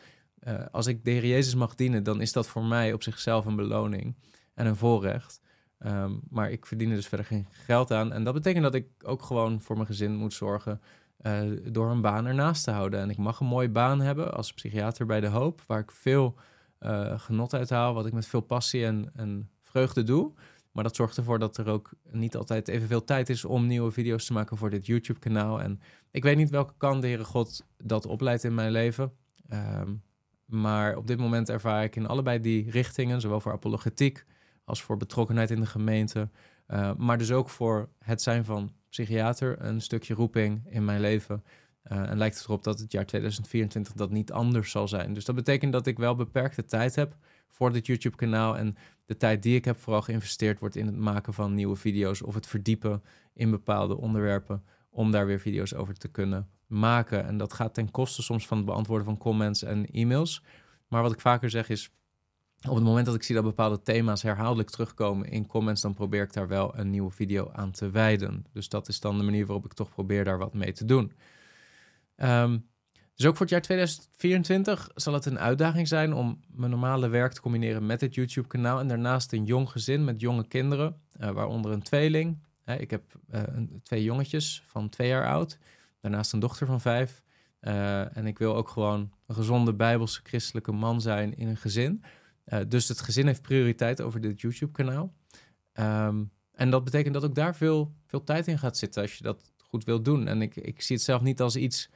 uh, 0.49 0.65
als 0.71 0.87
ik 0.87 1.05
de 1.05 1.11
Heer 1.11 1.27
Jezus 1.27 1.55
mag 1.55 1.75
dienen, 1.75 2.03
dan 2.03 2.21
is 2.21 2.33
dat 2.33 2.49
voor 2.49 2.65
mij 2.65 2.93
op 2.93 3.03
zichzelf 3.03 3.45
een 3.45 3.57
beloning 3.57 4.15
en 4.55 4.67
een 4.67 4.77
voorrecht. 4.77 5.41
Um, 5.79 6.21
maar 6.31 6.51
ik 6.51 6.67
verdien 6.67 6.91
er 6.91 6.97
dus 6.97 7.07
verder 7.07 7.27
geen 7.27 7.47
geld 7.51 7.91
aan. 7.91 8.13
En 8.13 8.25
dat 8.25 8.35
betekent 8.35 8.63
dat 8.63 8.75
ik 8.75 8.87
ook 9.03 9.23
gewoon 9.23 9.61
voor 9.61 9.77
mijn 9.77 9.87
gezin 9.87 10.17
moet 10.17 10.35
zorgen 10.35 10.81
uh, 11.23 11.43
door 11.73 11.91
een 11.91 12.01
baan 12.01 12.27
ernaast 12.27 12.65
te 12.65 12.71
houden. 12.71 13.01
En 13.01 13.11
ik 13.11 13.17
mag 13.17 13.41
een 13.41 13.47
mooie 13.47 13.69
baan 13.69 14.01
hebben 14.01 14.35
als 14.35 14.53
psychiater 14.53 15.07
bij 15.07 15.21
De 15.21 15.27
Hoop, 15.27 15.63
waar 15.67 15.81
ik 15.81 15.91
veel 15.91 16.35
uh, 16.81 17.21
genot 17.21 17.55
uit 17.55 17.71
haal, 17.71 17.95
wat 17.95 18.07
ik 18.07 18.13
met 18.13 18.27
veel 18.27 18.41
passie 18.41 18.85
en, 18.85 19.11
en 19.15 19.51
vreugde 19.63 20.03
doe. 20.03 20.33
Maar 20.77 20.85
dat 20.85 20.97
zorgt 20.97 21.17
ervoor 21.17 21.39
dat 21.39 21.57
er 21.57 21.69
ook 21.69 21.91
niet 22.11 22.37
altijd 22.37 22.69
evenveel 22.69 23.05
tijd 23.05 23.29
is 23.29 23.45
om 23.45 23.67
nieuwe 23.67 23.91
video's 23.91 24.27
te 24.27 24.33
maken 24.33 24.57
voor 24.57 24.71
dit 24.71 24.87
YouTube-kanaal. 24.87 25.61
En 25.61 25.81
ik 26.11 26.23
weet 26.23 26.37
niet 26.37 26.51
welke 26.51 26.75
kant 26.77 27.01
de 27.03 27.07
Heere 27.07 27.25
God 27.25 27.67
dat 27.77 28.07
opleidt 28.07 28.45
in 28.45 28.55
mijn 28.55 28.71
leven. 28.71 29.13
Um, 29.53 30.03
maar 30.45 30.97
op 30.97 31.07
dit 31.07 31.19
moment 31.19 31.49
ervaar 31.49 31.85
ik 31.85 31.97
in 31.97 32.07
allebei 32.07 32.41
die 32.41 32.71
richtingen, 32.71 33.21
zowel 33.21 33.41
voor 33.41 33.53
apologetiek 33.53 34.25
als 34.65 34.83
voor 34.83 34.97
betrokkenheid 34.97 35.51
in 35.51 35.61
de 35.61 35.67
gemeente. 35.67 36.29
Uh, 36.69 36.95
maar 36.97 37.19
dus 37.19 37.33
ook 37.33 37.51
voor 37.51 37.89
het 37.99 38.23
zijn 38.23 38.45
van 38.45 38.73
psychiater, 38.89 39.57
een 39.61 39.81
stukje 39.81 40.15
roeping 40.15 40.63
in 40.69 40.85
mijn 40.85 41.01
leven. 41.01 41.45
Uh, 41.93 42.11
en 42.11 42.19
lijkt 42.19 42.37
het 42.37 42.45
erop 42.45 42.65
dat 42.65 42.79
het 42.79 42.93
jaar 42.93 43.07
2024 43.07 43.93
dat 43.93 44.11
niet 44.11 44.33
anders 44.33 44.71
zal 44.71 44.89
zijn. 44.89 45.13
Dus 45.13 45.25
dat 45.25 45.35
betekent 45.35 45.73
dat 45.73 45.87
ik 45.87 45.99
wel 45.99 46.15
beperkte 46.15 46.65
tijd 46.65 46.95
heb 46.95 47.17
voor 47.49 47.73
dit 47.73 47.87
YouTube-kanaal. 47.87 48.57
En 48.57 48.77
de 49.07 49.17
tijd 49.17 49.43
die 49.43 49.57
ik 49.57 49.65
heb 49.65 49.79
vooral 49.79 50.03
geïnvesteerd 50.03 50.59
wordt 50.59 50.77
in 50.77 50.87
het 50.87 50.97
maken 50.97 51.35
van 51.35 51.55
nieuwe 51.55 51.77
video's 51.77 52.23
of 52.23 52.35
het 52.35 52.47
verdiepen 52.47 53.03
in 53.35 53.51
bepaalde 53.51 53.97
onderwerpen 53.97 54.65
om 54.91 55.11
daar 55.11 55.27
weer 55.27 55.41
video's 55.41 55.75
over 55.75 55.95
te 55.95 56.09
kunnen 56.09 56.49
maken. 56.67 57.25
En 57.25 57.37
dat 57.39 57.53
gaat 57.53 57.75
ten 57.75 57.91
koste 57.91 58.23
soms 58.23 58.47
van 58.47 58.57
het 58.57 58.67
beantwoorden 58.67 59.07
van 59.07 59.19
comments 59.19 59.63
en 59.63 59.91
e-mails. 59.91 60.43
Maar 60.89 61.03
wat 61.03 61.13
ik 61.13 61.21
vaker 61.21 61.51
zeg 61.51 61.69
is, 61.69 61.91
op 62.69 62.75
het 62.75 62.85
moment 62.85 63.07
dat 63.07 63.15
ik 63.15 63.23
zie 63.23 63.35
dat 63.35 63.45
bepaalde 63.45 63.83
thema's 63.83 64.23
herhaaldelijk 64.23 64.71
terugkomen 64.71 65.29
in 65.29 65.47
comments, 65.47 65.81
dan 65.81 65.95
probeer 65.95 66.23
ik 66.23 66.33
daar 66.33 66.49
wel 66.49 66.79
een 66.79 66.91
nieuwe 66.91 67.11
video 67.11 67.51
aan 67.53 67.71
te 67.71 67.91
wijden. 67.91 68.45
Dus 68.53 68.69
dat 68.69 68.89
is 68.89 69.01
dan 69.01 69.19
de 69.19 69.25
manier 69.25 69.47
waarop 69.47 69.65
ik 69.65 69.73
toch 69.73 69.91
probeer 69.91 70.25
daar 70.25 70.39
wat 70.39 70.55
mee 70.55 70.73
te 70.73 70.85
doen. 70.85 71.13
Um, 72.17 72.69
dus 73.17 73.27
ook 73.27 73.37
voor 73.37 73.47
het 73.47 73.51
jaar 73.51 73.63
2024 73.63 74.91
zal 74.95 75.15
het 75.15 75.27
een 75.27 75.39
uitdaging 75.39 75.89
zijn 75.89 76.13
om 76.13 76.41
mijn 76.47 76.71
normale 76.71 77.09
werk 77.09 77.33
te 77.33 77.41
combineren 77.41 77.87
met 77.87 78.01
het 78.01 78.15
YouTube-kanaal. 78.15 78.81
En 78.81 78.89
daarnaast 78.89 79.33
een 79.33 79.45
jong 79.45 79.71
gezin 79.71 80.05
met 80.05 80.21
jonge 80.21 80.47
kinderen, 80.49 81.01
uh, 81.21 81.31
waaronder 81.31 81.73
een 81.73 81.83
tweeling. 81.83 82.39
Ik 82.79 82.91
heb 82.91 83.03
een, 83.29 83.81
twee 83.83 84.03
jongetjes 84.03 84.63
van 84.67 84.89
twee 84.89 85.09
jaar 85.09 85.27
oud, 85.27 85.59
daarnaast 86.01 86.33
een 86.33 86.41
dochter 86.41 86.67
van 86.67 86.81
vijf. 86.81 87.23
Eh, 87.61 88.17
en 88.17 88.27
ik 88.27 88.39
wil 88.39 88.57
ook 88.57 88.69
gewoon 88.69 89.13
een 89.27 89.35
gezonde 89.35 89.75
bijbelse 89.75 90.21
christelijke 90.23 90.73
man 90.73 91.01
zijn 91.01 91.37
in 91.37 91.49
een 91.49 91.57
gezin. 91.57 92.03
dus 92.69 92.89
het 92.89 93.01
gezin 93.01 93.27
heeft 93.27 93.43
prioriteit 93.43 94.01
over 94.01 94.21
dit 94.21 94.41
YouTube-kanaal. 94.41 95.15
Um, 95.75 96.31
en 96.57 96.71
dat 96.71 96.85
betekent 96.85 97.15
dat 97.15 97.25
ook 97.25 97.35
daar 97.35 97.57
veel, 97.57 97.95
veel 98.07 98.25
tijd 98.25 98.47
in 98.47 98.59
gaat 98.59 98.77
zitten 98.77 99.03
als 99.03 99.17
je 99.17 99.23
dat 99.23 99.53
goed 99.59 99.85
wilt 99.85 100.05
doen. 100.05 100.29
En 100.29 100.43
ik, 100.43 100.57
ik 100.57 100.83
zie 100.83 100.97
het 100.97 101.05
zelf 101.05 101.23
niet 101.23 101.41
als 101.41 101.57
iets 101.57 101.91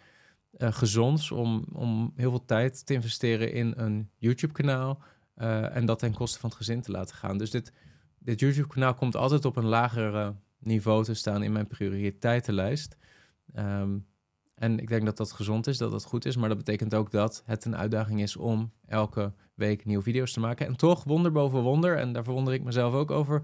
uh, 0.59 0.73
gezonds 0.73 1.30
om, 1.30 1.64
om 1.73 2.12
heel 2.16 2.30
veel 2.30 2.45
tijd 2.45 2.87
te 2.87 2.95
investeren 2.95 3.52
in 3.52 3.73
een 3.76 4.11
YouTube-kanaal 4.16 5.02
uh, 5.37 5.76
en 5.76 5.87
dat 5.87 5.99
ten 5.99 6.14
koste 6.14 6.38
van 6.38 6.49
het 6.49 6.59
gezin 6.59 6.80
te 6.80 6.90
laten 6.90 7.16
gaan. 7.16 7.38
Dus 7.38 7.50
dit, 7.50 7.73
dit 8.19 8.40
YouTube-kanaal 8.40 8.95
komt 8.95 9.16
altijd 9.16 9.45
op 9.45 9.57
een 9.57 9.66
lager 9.66 10.35
niveau 10.59 11.04
te 11.04 11.14
staan 11.14 11.42
in 11.42 11.52
mijn 11.52 11.66
prioriteitenlijst. 11.66 12.97
Um, 13.54 14.07
en 14.54 14.78
ik 14.78 14.88
denk 14.88 15.04
dat 15.04 15.16
dat 15.16 15.33
gezond 15.33 15.66
is, 15.66 15.78
dat 15.78 15.90
dat 15.90 16.04
goed 16.04 16.25
is, 16.25 16.37
maar 16.37 16.49
dat 16.49 16.59
betekent 16.59 16.95
ook 16.95 17.11
dat 17.11 17.42
het 17.47 17.64
een 17.64 17.76
uitdaging 17.76 18.21
is 18.21 18.37
om 18.37 18.73
elke 18.87 19.33
week 19.54 19.85
nieuwe 19.85 20.02
video's 20.02 20.33
te 20.33 20.40
maken. 20.40 20.66
En 20.66 20.76
toch, 20.76 21.04
wonder 21.04 21.33
boven 21.33 21.62
wonder, 21.62 21.97
en 21.97 22.12
daar 22.12 22.25
verwonder 22.25 22.54
ik 22.54 22.62
mezelf 22.62 22.95
ook 22.95 23.11
over, 23.11 23.42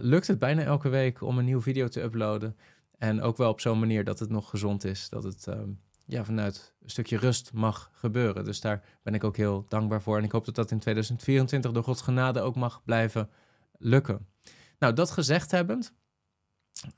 lukt 0.00 0.26
het 0.26 0.38
bijna 0.38 0.62
elke 0.62 0.88
week 0.88 1.22
om 1.22 1.38
een 1.38 1.44
nieuwe 1.44 1.62
video 1.62 1.88
te 1.88 2.02
uploaden. 2.02 2.56
En 2.98 3.22
ook 3.22 3.36
wel 3.36 3.50
op 3.50 3.60
zo'n 3.60 3.78
manier 3.78 4.04
dat 4.04 4.18
het 4.18 4.30
nog 4.30 4.50
gezond 4.50 4.84
is, 4.84 5.08
dat 5.08 5.22
het... 5.22 5.46
Um, 5.46 5.84
ja, 6.06 6.24
vanuit 6.24 6.74
een 6.82 6.90
stukje 6.90 7.16
rust 7.16 7.52
mag 7.52 7.90
gebeuren. 7.92 8.44
Dus 8.44 8.60
daar 8.60 8.82
ben 9.02 9.14
ik 9.14 9.24
ook 9.24 9.36
heel 9.36 9.64
dankbaar 9.68 10.02
voor. 10.02 10.18
En 10.18 10.24
ik 10.24 10.32
hoop 10.32 10.44
dat 10.44 10.54
dat 10.54 10.70
in 10.70 10.78
2024 10.78 11.72
door 11.72 11.82
Gods 11.82 12.02
genade 12.02 12.40
ook 12.40 12.56
mag 12.56 12.82
blijven 12.84 13.30
lukken. 13.78 14.26
Nou, 14.78 14.92
dat 14.92 15.10
gezegd 15.10 15.50
hebbend, 15.50 15.92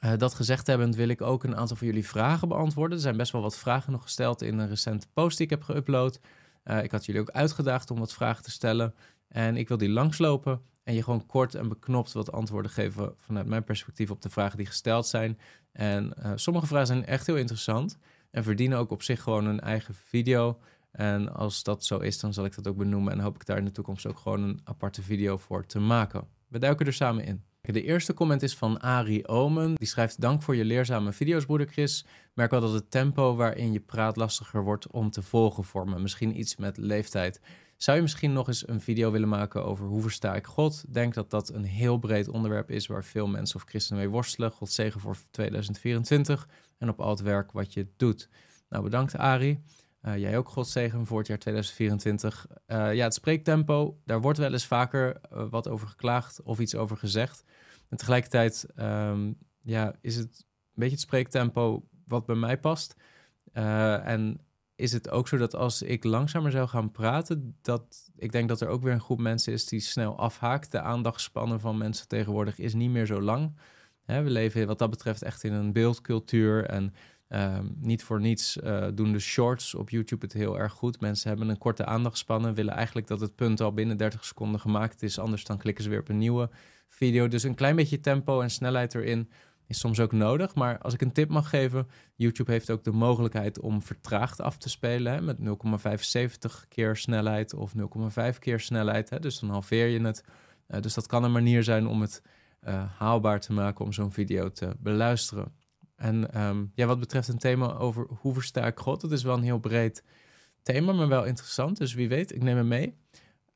uh, 0.01 0.13
dat 0.17 0.35
gezegd 0.35 0.67
hebbend 0.67 0.97
wil 0.97 1.09
ik 1.09 1.21
ook 1.21 1.45
een 1.45 1.57
aantal 1.57 1.77
van 1.77 1.87
jullie 1.87 2.07
vragen 2.07 2.49
beantwoorden. 2.49 2.97
Er 2.97 3.03
zijn 3.03 3.17
best 3.17 3.33
wel 3.33 3.43
wat 3.43 3.59
vragen 3.59 3.93
nog 3.93 4.03
gesteld 4.03 4.43
in 4.43 4.59
een 4.59 4.69
recente 4.69 5.07
post 5.13 5.37
die 5.37 5.47
ik 5.47 5.59
heb 5.59 5.63
geüpload. 5.63 6.21
Uh, 6.65 6.83
ik 6.83 6.91
had 6.91 7.07
jullie 7.07 7.21
ook 7.21 7.31
uitgedaagd 7.31 7.91
om 7.91 7.99
wat 7.99 8.13
vragen 8.13 8.43
te 8.43 8.51
stellen. 8.51 8.95
En 9.29 9.57
ik 9.57 9.69
wil 9.69 9.77
die 9.77 9.91
langslopen 9.91 10.61
en 10.85 10.95
je 10.95 11.03
gewoon 11.03 11.27
kort 11.27 11.55
en 11.55 11.69
beknopt 11.69 12.13
wat 12.13 12.33
antwoorden 12.33 12.71
geven 12.71 13.15
vanuit 13.17 13.47
mijn 13.47 13.65
perspectief 13.65 14.11
op 14.11 14.23
de 14.23 14.31
vragen 14.31 14.57
die 14.57 14.67
gesteld 14.67 15.07
zijn. 15.07 15.39
En 15.73 16.13
uh, 16.19 16.33
sommige 16.35 16.67
vragen 16.67 16.87
zijn 16.87 17.07
echt 17.07 17.27
heel 17.27 17.37
interessant 17.37 17.99
en 18.31 18.43
verdienen 18.43 18.79
ook 18.79 18.91
op 18.91 19.03
zich 19.03 19.23
gewoon 19.23 19.47
een 19.47 19.61
eigen 19.61 19.95
video. 19.95 20.59
En 20.91 21.35
als 21.35 21.63
dat 21.63 21.85
zo 21.85 21.99
is, 21.99 22.21
dan 22.21 22.33
zal 22.33 22.45
ik 22.45 22.55
dat 22.55 22.69
ook 22.69 22.77
benoemen 22.77 23.13
en 23.13 23.21
hoop 23.21 23.35
ik 23.35 23.47
daar 23.47 23.59
in 23.59 23.65
de 23.65 23.71
toekomst 23.71 24.07
ook 24.07 24.19
gewoon 24.19 24.43
een 24.43 24.61
aparte 24.65 25.03
video 25.03 25.37
voor 25.37 25.67
te 25.67 25.79
maken. 25.79 26.29
We 26.49 26.59
duiken 26.59 26.87
er 26.87 26.93
samen 26.93 27.25
in. 27.25 27.43
De 27.61 27.83
eerste 27.83 28.15
comment 28.15 28.43
is 28.43 28.57
van 28.57 28.81
Ari 28.81 29.27
Omen. 29.27 29.75
Die 29.75 29.89
schrijft: 29.89 30.21
Dank 30.21 30.43
voor 30.43 30.57
je 30.57 30.65
leerzame 30.65 31.13
video's, 31.13 31.45
broeder 31.45 31.67
Chris. 31.67 32.07
Merk 32.35 32.51
wel 32.51 32.61
dat 32.61 32.73
het 32.73 32.91
tempo 32.91 33.37
waarin 33.37 33.73
je 33.73 33.81
praat 33.81 34.17
lastiger 34.17 34.63
wordt 34.63 34.91
om 34.91 35.11
te 35.11 35.23
volgen 35.23 35.65
voor 35.65 35.89
me. 35.89 35.99
Misschien 35.99 36.39
iets 36.39 36.57
met 36.57 36.77
leeftijd. 36.77 37.41
Zou 37.79 37.97
je 37.97 38.03
misschien 38.03 38.33
nog 38.33 38.49
eens 38.49 38.69
een 38.69 38.81
video 38.81 39.11
willen 39.11 39.29
maken 39.29 39.65
over 39.65 39.87
hoe 39.87 40.03
versta 40.03 40.35
ik 40.35 40.47
God? 40.47 40.95
Denk 40.95 41.15
dat 41.15 41.31
dat 41.31 41.49
een 41.49 41.65
heel 41.65 41.99
breed 41.99 42.29
onderwerp 42.29 42.71
is 42.71 42.87
waar 42.87 43.05
veel 43.05 43.27
mensen 43.27 43.57
of 43.57 43.63
christenen 43.65 44.03
mee 44.03 44.11
worstelen. 44.11 44.51
God 44.51 44.73
zegen 44.73 45.01
voor 45.01 45.17
2024 45.31 46.49
en 46.79 46.89
op 46.89 47.01
al 47.01 47.11
het 47.11 47.21
werk 47.21 47.53
wat 47.53 47.75
je 47.75 47.87
doet. 47.97 48.29
Nou, 48.69 48.83
bedankt 48.83 49.17
Ari. 49.17 49.63
Uh, 50.03 50.17
jij 50.17 50.39
ook 50.39 50.49
God 50.49 50.69
zegen 50.69 51.07
voor 51.07 51.19
het 51.19 51.27
jaar 51.27 51.39
2024. 51.39 52.47
Uh, 52.67 52.95
ja, 52.95 53.05
het 53.05 53.15
spreektempo, 53.15 54.01
daar 54.05 54.21
wordt 54.21 54.39
wel 54.39 54.53
eens 54.53 54.67
vaker 54.67 55.21
uh, 55.33 55.45
wat 55.51 55.69
over 55.69 55.89
geklaagd 55.89 56.43
of 56.43 56.59
iets 56.59 56.75
over 56.75 56.97
gezegd. 56.97 57.45
En 57.89 57.97
tegelijkertijd 57.97 58.67
um, 58.77 59.39
ja, 59.61 59.95
is 60.01 60.17
het 60.17 60.29
een 60.29 60.75
beetje 60.75 60.95
het 60.95 61.05
spreektempo 61.05 61.89
wat 62.07 62.27
bij 62.27 62.37
mij 62.37 62.59
past. 62.59 62.95
en 63.53 64.41
is 64.79 64.93
het 64.93 65.11
ook 65.11 65.29
zo 65.29 65.37
dat 65.37 65.55
als 65.55 65.83
ik 65.83 66.05
langzamer 66.05 66.51
zou 66.51 66.69
gaan 66.69 66.91
praten, 66.91 67.57
dat 67.63 68.11
ik 68.17 68.33
denk 68.33 68.49
dat 68.49 68.61
er 68.61 68.69
ook 68.69 68.83
weer 68.83 68.93
een 68.93 69.01
groep 69.01 69.19
mensen 69.19 69.53
is 69.53 69.67
die 69.67 69.81
snel 69.81 70.19
afhaakt. 70.19 70.73
De 70.73 70.81
aandachtspannen 70.81 71.61
van 71.61 71.79
mensen 71.79 72.09
tegenwoordig 72.09 72.59
is 72.59 72.75
niet 72.75 72.91
meer 72.91 73.07
zo 73.07 73.21
lang. 73.21 73.57
We 74.05 74.23
leven 74.23 74.67
wat 74.67 74.79
dat 74.79 74.91
betreft 74.91 75.23
echt 75.23 75.45
in 75.45 75.53
een 75.53 75.73
beeldcultuur 75.73 76.65
en 76.65 76.95
uh, 77.29 77.59
niet 77.77 78.03
voor 78.03 78.21
niets 78.21 78.57
uh, 78.57 78.87
doen 78.95 79.13
de 79.13 79.19
shorts 79.19 79.75
op 79.75 79.91
YouTube 79.91 80.25
het 80.25 80.35
heel 80.35 80.59
erg 80.59 80.73
goed. 80.73 81.01
Mensen 81.01 81.29
hebben 81.29 81.49
een 81.49 81.59
korte 81.59 81.85
aandachtspannen, 81.85 82.55
willen 82.55 82.75
eigenlijk 82.75 83.07
dat 83.07 83.21
het 83.21 83.35
punt 83.35 83.61
al 83.61 83.73
binnen 83.73 83.97
30 83.97 84.25
seconden 84.25 84.61
gemaakt 84.61 85.03
is. 85.03 85.19
Anders 85.19 85.45
dan 85.45 85.59
klikken 85.59 85.85
ze 85.85 85.91
weer 85.91 86.01
op 86.01 86.09
een 86.09 86.19
nieuwe 86.19 86.51
video. 86.89 87.29
Dus 87.29 87.43
een 87.43 87.55
klein 87.55 87.77
beetje 87.77 88.01
tempo 88.01 88.41
en 88.41 88.51
snelheid 88.51 88.95
erin 88.95 89.31
is 89.69 89.79
soms 89.79 90.01
ook 90.01 90.13
nodig. 90.13 90.55
Maar 90.55 90.79
als 90.79 90.95
ik 90.95 91.01
een 91.01 91.13
tip 91.13 91.29
mag 91.29 91.49
geven, 91.49 91.89
YouTube 92.15 92.53
heeft 92.53 92.71
ook 92.71 92.85
de 92.85 92.93
mogelijkheid 92.93 93.61
om 93.61 93.83
vertraagd 93.83 94.41
af 94.41 94.57
te 94.57 94.69
spelen 94.69 95.13
hè, 95.13 95.21
met 95.21 95.39
0,75 95.39 96.69
keer 96.69 96.97
snelheid 96.97 97.55
of 97.55 97.73
0,5 98.33 98.39
keer 98.39 98.61
snelheid. 98.61 99.11
Hè, 99.11 99.19
dus 99.19 99.39
dan 99.39 99.51
halveer 99.51 99.87
je 99.87 100.01
het. 100.01 100.25
Uh, 100.69 100.81
dus 100.81 100.95
dat 100.95 101.07
kan 101.07 101.25
een 101.25 101.33
manier 101.33 101.63
zijn 101.63 101.87
om 101.87 102.01
het 102.01 102.23
uh, 102.67 102.85
haalbaar 102.99 103.41
te 103.41 103.53
maken 103.53 103.85
om 103.85 103.93
zo'n 103.93 104.13
video 104.13 104.53
te 104.53 104.77
beluisteren. 104.79 105.53
En 105.97 106.43
um, 106.43 106.73
ja, 106.75 106.87
wat 106.87 107.01
betreft 107.01 107.29
een 107.29 107.39
thema 107.39 107.75
over 107.75 108.07
hoe 108.21 108.35
versta 108.35 108.67
ik 108.67 108.79
God, 108.79 109.01
dat 109.01 109.13
is 109.13 109.23
wel 109.23 109.37
een 109.37 109.43
heel 109.43 109.59
breed 109.59 110.05
thema, 110.63 110.93
maar 110.93 111.09
wel 111.09 111.25
interessant. 111.25 111.77
Dus 111.77 111.95
wie 111.95 112.09
weet, 112.09 112.35
ik 112.35 112.43
neem 112.43 112.57
hem 112.57 112.69
mee. 112.69 112.95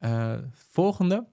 Uh, 0.01 0.35
volgende 0.53 1.27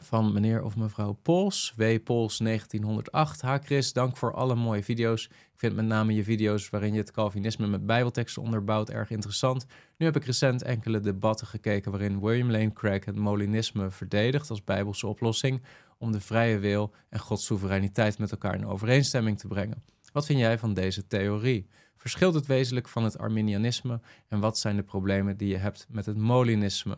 van 0.00 0.32
meneer 0.32 0.62
of 0.62 0.76
mevrouw 0.76 1.12
Pols, 1.12 1.72
W. 1.76 1.82
Pols 2.04 2.38
1908. 2.38 3.40
Ha 3.40 3.58
Chris, 3.58 3.92
dank 3.92 4.16
voor 4.16 4.34
alle 4.34 4.54
mooie 4.54 4.82
video's. 4.82 5.24
Ik 5.24 5.58
vind 5.64 5.76
met 5.76 5.84
name 5.84 6.14
je 6.14 6.24
video's 6.24 6.70
waarin 6.70 6.92
je 6.92 6.98
het 6.98 7.10
Calvinisme 7.10 7.66
met 7.66 7.86
bijbelteksten 7.86 8.42
onderbouwt 8.42 8.90
erg 8.90 9.10
interessant. 9.10 9.66
Nu 9.96 10.06
heb 10.06 10.16
ik 10.16 10.24
recent 10.24 10.62
enkele 10.62 11.00
debatten 11.00 11.46
gekeken 11.46 11.90
waarin 11.90 12.20
William 12.20 12.50
Lane 12.50 12.72
Craig 12.72 13.04
het 13.04 13.16
Molinisme 13.16 13.90
verdedigt 13.90 14.50
als 14.50 14.64
bijbelse 14.64 15.06
oplossing 15.06 15.62
om 15.98 16.12
de 16.12 16.20
vrije 16.20 16.58
wil 16.58 16.94
en 17.08 17.18
Gods 17.18 17.44
soevereiniteit 17.44 18.18
met 18.18 18.30
elkaar 18.30 18.54
in 18.54 18.66
overeenstemming 18.66 19.38
te 19.38 19.48
brengen. 19.48 19.82
Wat 20.12 20.26
vind 20.26 20.38
jij 20.38 20.58
van 20.58 20.74
deze 20.74 21.06
theorie? 21.06 21.68
Verschilt 21.96 22.34
het 22.34 22.46
wezenlijk 22.46 22.88
van 22.88 23.04
het 23.04 23.18
Arminianisme 23.18 24.00
en 24.28 24.40
wat 24.40 24.58
zijn 24.58 24.76
de 24.76 24.82
problemen 24.82 25.36
die 25.36 25.48
je 25.48 25.56
hebt 25.56 25.86
met 25.88 26.06
het 26.06 26.16
Molinisme? 26.16 26.96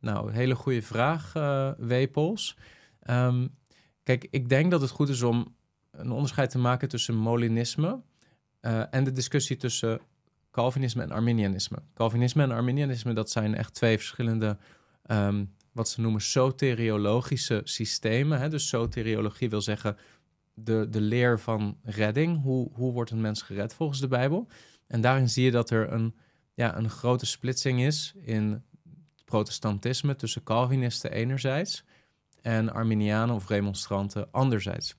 Nou, 0.00 0.32
hele 0.32 0.54
goede 0.54 0.82
vraag, 0.82 1.34
uh, 1.34 1.70
Wepels. 1.78 2.56
Um, 3.10 3.48
kijk, 4.02 4.26
ik 4.30 4.48
denk 4.48 4.70
dat 4.70 4.80
het 4.80 4.90
goed 4.90 5.08
is 5.08 5.22
om 5.22 5.56
een 5.90 6.10
onderscheid 6.10 6.50
te 6.50 6.58
maken 6.58 6.88
tussen 6.88 7.14
Molinisme 7.14 8.02
uh, 8.60 8.82
en 8.90 9.04
de 9.04 9.12
discussie 9.12 9.56
tussen 9.56 10.00
Calvinisme 10.50 11.02
en 11.02 11.10
Arminianisme. 11.10 11.78
Calvinisme 11.94 12.42
en 12.42 12.50
Arminianisme, 12.50 13.12
dat 13.12 13.30
zijn 13.30 13.54
echt 13.54 13.74
twee 13.74 13.96
verschillende, 13.96 14.58
um, 15.06 15.54
wat 15.72 15.88
ze 15.88 16.00
noemen 16.00 16.20
soteriologische 16.20 17.60
systemen. 17.64 18.40
Hè? 18.40 18.48
Dus 18.48 18.68
soteriologie 18.68 19.50
wil 19.50 19.60
zeggen 19.60 19.96
de, 20.54 20.86
de 20.90 21.00
leer 21.00 21.40
van 21.40 21.78
redding. 21.82 22.42
Hoe, 22.42 22.70
hoe 22.72 22.92
wordt 22.92 23.10
een 23.10 23.20
mens 23.20 23.42
gered 23.42 23.74
volgens 23.74 24.00
de 24.00 24.08
Bijbel? 24.08 24.48
En 24.86 25.00
daarin 25.00 25.28
zie 25.28 25.44
je 25.44 25.50
dat 25.50 25.70
er 25.70 25.92
een, 25.92 26.14
ja, 26.54 26.76
een 26.76 26.90
grote 26.90 27.26
splitsing 27.26 27.80
is 27.80 28.14
in 28.20 28.62
protestantisme 29.28 30.16
tussen 30.16 30.42
Calvinisten 30.42 31.12
enerzijds 31.12 31.84
en 32.42 32.72
Arminianen 32.72 33.34
of 33.34 33.48
remonstranten 33.48 34.28
anderzijds. 34.30 34.96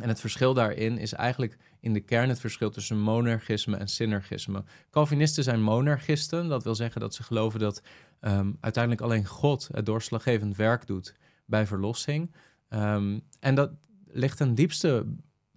En 0.00 0.08
het 0.08 0.20
verschil 0.20 0.54
daarin 0.54 0.98
is 0.98 1.12
eigenlijk 1.12 1.58
in 1.80 1.92
de 1.92 2.00
kern 2.00 2.28
het 2.28 2.40
verschil 2.40 2.70
tussen 2.70 2.98
monarchisme 3.00 3.76
en 3.76 3.88
synergisme. 3.88 4.64
Calvinisten 4.90 5.44
zijn 5.44 5.62
monarchisten, 5.62 6.48
dat 6.48 6.64
wil 6.64 6.74
zeggen 6.74 7.00
dat 7.00 7.14
ze 7.14 7.22
geloven 7.22 7.60
dat 7.60 7.82
um, 8.20 8.56
uiteindelijk 8.60 9.04
alleen 9.04 9.26
God 9.26 9.68
het 9.72 9.86
doorslaggevend 9.86 10.56
werk 10.56 10.86
doet 10.86 11.14
bij 11.46 11.66
verlossing. 11.66 12.34
Um, 12.68 13.22
en 13.40 13.54
dat 13.54 13.70
ligt 14.06 14.36
ten 14.36 14.54
diepste 14.54 15.06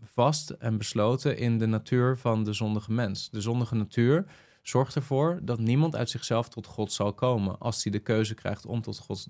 vast 0.02 0.50
en 0.50 0.78
besloten 0.78 1.38
in 1.38 1.58
de 1.58 1.66
natuur 1.66 2.18
van 2.18 2.44
de 2.44 2.54
zondige 2.54 2.92
mens. 2.92 3.30
De 3.30 3.42
zondige 3.42 3.76
natuur 3.76 4.26
zorgt 4.68 4.96
ervoor 4.96 5.40
dat 5.44 5.60
niemand 5.60 5.96
uit 5.96 6.10
zichzelf 6.10 6.50
tot 6.50 6.66
God 6.66 6.92
zal 6.92 7.14
komen 7.14 7.58
als 7.58 7.84
hij 7.84 7.92
de 7.92 8.00
keuze 8.00 8.34
krijgt 8.34 8.66
om 8.66 8.82
tot 8.82 9.00
God 9.00 9.28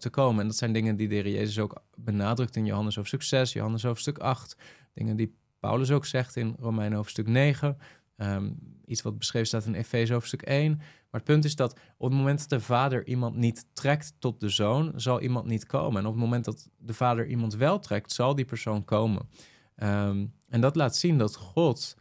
te 0.00 0.10
komen. 0.10 0.40
En 0.40 0.46
dat 0.46 0.56
zijn 0.56 0.72
dingen 0.72 0.96
die 0.96 1.08
de 1.08 1.14
Heer 1.14 1.28
Jezus 1.28 1.58
ook 1.58 1.82
benadrukt 1.94 2.56
in 2.56 2.64
Johannes 2.64 2.96
hoofdstuk 2.96 3.22
6, 3.22 3.52
Johannes 3.52 3.82
hoofdstuk 3.82 4.18
8. 4.18 4.56
Dingen 4.94 5.16
die 5.16 5.36
Paulus 5.60 5.90
ook 5.90 6.06
zegt 6.06 6.36
in 6.36 6.56
Romeinen 6.58 6.96
hoofdstuk 6.96 7.26
9. 7.26 7.68
Um, 7.68 7.76
ehm, 8.16 8.50
iets 8.84 9.02
wat 9.02 9.18
beschreven 9.18 9.46
staat 9.48 9.64
in 9.64 9.74
Efeze 9.74 10.12
hoofdstuk 10.12 10.42
1. 10.42 10.76
Maar 10.76 11.20
het 11.20 11.24
punt 11.24 11.44
is 11.44 11.56
dat 11.56 11.78
op 11.96 12.08
het 12.10 12.18
moment 12.18 12.38
dat 12.38 12.48
de 12.48 12.60
vader 12.60 13.06
iemand 13.06 13.36
niet 13.36 13.66
trekt 13.72 14.14
tot 14.18 14.40
de 14.40 14.48
zoon, 14.48 14.92
zal 14.96 15.20
iemand 15.20 15.46
niet 15.46 15.66
komen. 15.66 16.00
En 16.00 16.06
op 16.06 16.12
het 16.12 16.22
moment 16.22 16.44
dat 16.44 16.68
de 16.78 16.94
vader 16.94 17.26
iemand 17.26 17.54
wel 17.54 17.78
trekt, 17.78 18.12
zal 18.12 18.34
die 18.34 18.44
persoon 18.44 18.84
komen. 18.84 19.28
Um, 19.76 20.34
en 20.48 20.60
dat 20.60 20.76
laat 20.76 20.96
zien 20.96 21.18
dat 21.18 21.36
God 21.36 21.96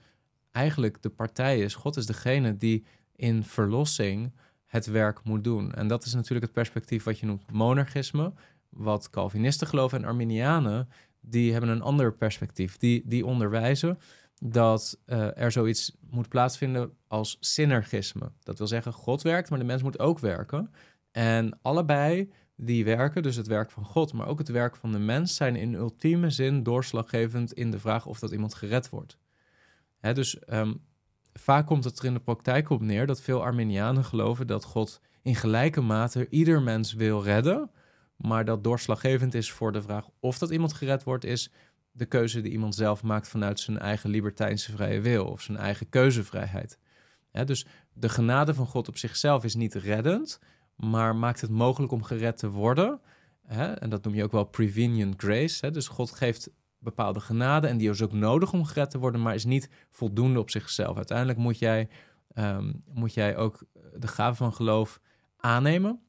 eigenlijk 0.58 1.02
de 1.02 1.10
partij 1.10 1.60
is. 1.60 1.76
God 1.76 1.98
is 1.98 2.06
degene 2.06 2.58
die 2.58 2.86
in 3.16 3.44
verlossing 3.44 4.32
het 4.66 4.86
werk 4.86 5.24
moet 5.24 5.44
doen. 5.44 5.74
En 5.74 5.88
dat 5.88 6.06
is 6.06 6.14
natuurlijk 6.14 6.46
het 6.46 6.54
perspectief 6.54 7.04
wat 7.04 7.20
je 7.20 7.26
noemt 7.26 7.52
monarchisme, 7.52 8.34
wat 8.70 9.10
Calvinisten 9.10 9.68
geloven 9.68 9.98
en 9.98 10.06
Arminianen, 10.06 10.90
die 11.22 11.52
hebben 11.52 11.70
een 11.70 11.82
ander 11.82 12.14
perspectief. 12.14 12.78
Die, 12.78 13.04
die 13.06 13.26
onderwijzen 13.26 14.00
dat 14.40 15.00
uh, 15.06 15.38
er 15.38 15.52
zoiets 15.52 15.98
moet 16.10 16.30
plaatsvinden 16.30 16.92
als 17.08 17.38
synergisme. 17.40 18.32
Dat 18.44 18.58
wil 18.58 18.68
zeggen, 18.68 18.94
God 18.94 19.22
werkt, 19.22 19.50
maar 19.50 19.60
de 19.60 19.66
mens 19.66 19.84
moet 19.84 20.00
ook 20.00 20.20
werken. 20.20 20.72
En 21.12 21.60
allebei 21.62 22.32
die 22.56 22.86
werken, 22.86 23.24
dus 23.24 23.36
het 23.36 23.48
werk 23.48 23.72
van 23.72 23.86
God, 23.86 24.14
maar 24.14 24.28
ook 24.28 24.38
het 24.38 24.48
werk 24.48 24.76
van 24.76 24.92
de 24.92 25.00
mens, 25.00 25.36
zijn 25.36 25.56
in 25.56 25.74
ultieme 25.74 26.30
zin 26.30 26.64
doorslaggevend 26.64 27.54
in 27.54 27.72
de 27.72 27.80
vraag 27.80 28.06
of 28.06 28.20
dat 28.20 28.32
iemand 28.32 28.54
gered 28.54 28.90
wordt. 28.90 29.18
Dus 30.02 30.38
um, 30.50 30.82
vaak 31.34 31.66
komt 31.66 31.84
het 31.84 32.00
er 32.00 32.06
in 32.06 32.14
de 32.14 32.20
praktijk 32.20 32.70
op 32.70 32.82
neer 32.82 33.08
dat 33.08 33.22
veel 33.22 33.44
Arminianen 33.44 34.06
geloven 34.06 34.48
dat 34.48 34.64
God 34.64 35.02
in 35.22 35.36
gelijke 35.36 35.82
mate 35.82 36.30
ieder 36.30 36.62
mens 36.62 36.94
wil 36.94 37.24
redden, 37.24 37.72
maar 38.16 38.46
dat 38.46 38.64
doorslaggevend 38.64 39.34
is 39.34 39.52
voor 39.52 39.72
de 39.72 39.82
vraag 39.82 40.06
of 40.20 40.38
dat 40.38 40.50
iemand 40.50 40.74
gered 40.74 41.04
wordt, 41.04 41.24
is 41.24 41.52
de 41.92 42.06
keuze 42.06 42.42
die 42.42 42.52
iemand 42.52 42.76
zelf 42.76 43.04
maakt 43.04 43.28
vanuit 43.28 43.60
zijn 43.60 43.80
eigen 43.80 44.10
libertijnse 44.10 44.72
vrije 44.72 45.02
wil 45.02 45.26
of 45.26 45.42
zijn 45.42 45.58
eigen 45.58 45.90
keuzevrijheid. 45.90 46.80
Dus 47.46 47.66
de 47.94 48.10
genade 48.10 48.54
van 48.54 48.68
God 48.68 48.88
op 48.88 48.98
zichzelf 48.98 49.44
is 49.44 49.56
niet 49.56 49.74
reddend, 49.74 50.40
maar 50.76 51.16
maakt 51.16 51.42
het 51.42 51.50
mogelijk 51.50 51.92
om 51.92 52.04
gered 52.04 52.38
te 52.38 52.50
worden. 52.50 53.02
En 53.48 53.90
dat 53.90 54.04
noem 54.04 54.16
je 54.16 54.24
ook 54.24 54.32
wel 54.32 54.44
prevenient 54.44 55.14
grace. 55.18 55.72
Dus 55.72 55.88
God 55.88 56.12
geeft 56.12 56.50
bepaalde 56.90 57.20
genade 57.20 57.68
en 57.68 57.78
die 57.78 57.90
is 57.90 58.02
ook 58.02 58.14
nodig 58.14 58.54
om 58.54 58.66
gered 58.66 58.90
te 58.90 58.98
worden, 58.98 59.22
maar 59.22 59.36
is 59.36 59.46
niet 59.46 59.70
voldoende 59.92 60.40
op 60.40 60.50
zichzelf. 60.50 60.96
Uiteindelijk 60.96 61.40
moet 61.40 61.60
jij 61.60 61.90
ehm, 62.34 62.74
moet 62.94 63.14
jij 63.14 63.38
ook 63.38 63.64
de 63.96 64.08
gave 64.08 64.36
van 64.36 64.54
geloof 64.54 65.00
aannemen. 65.38 66.02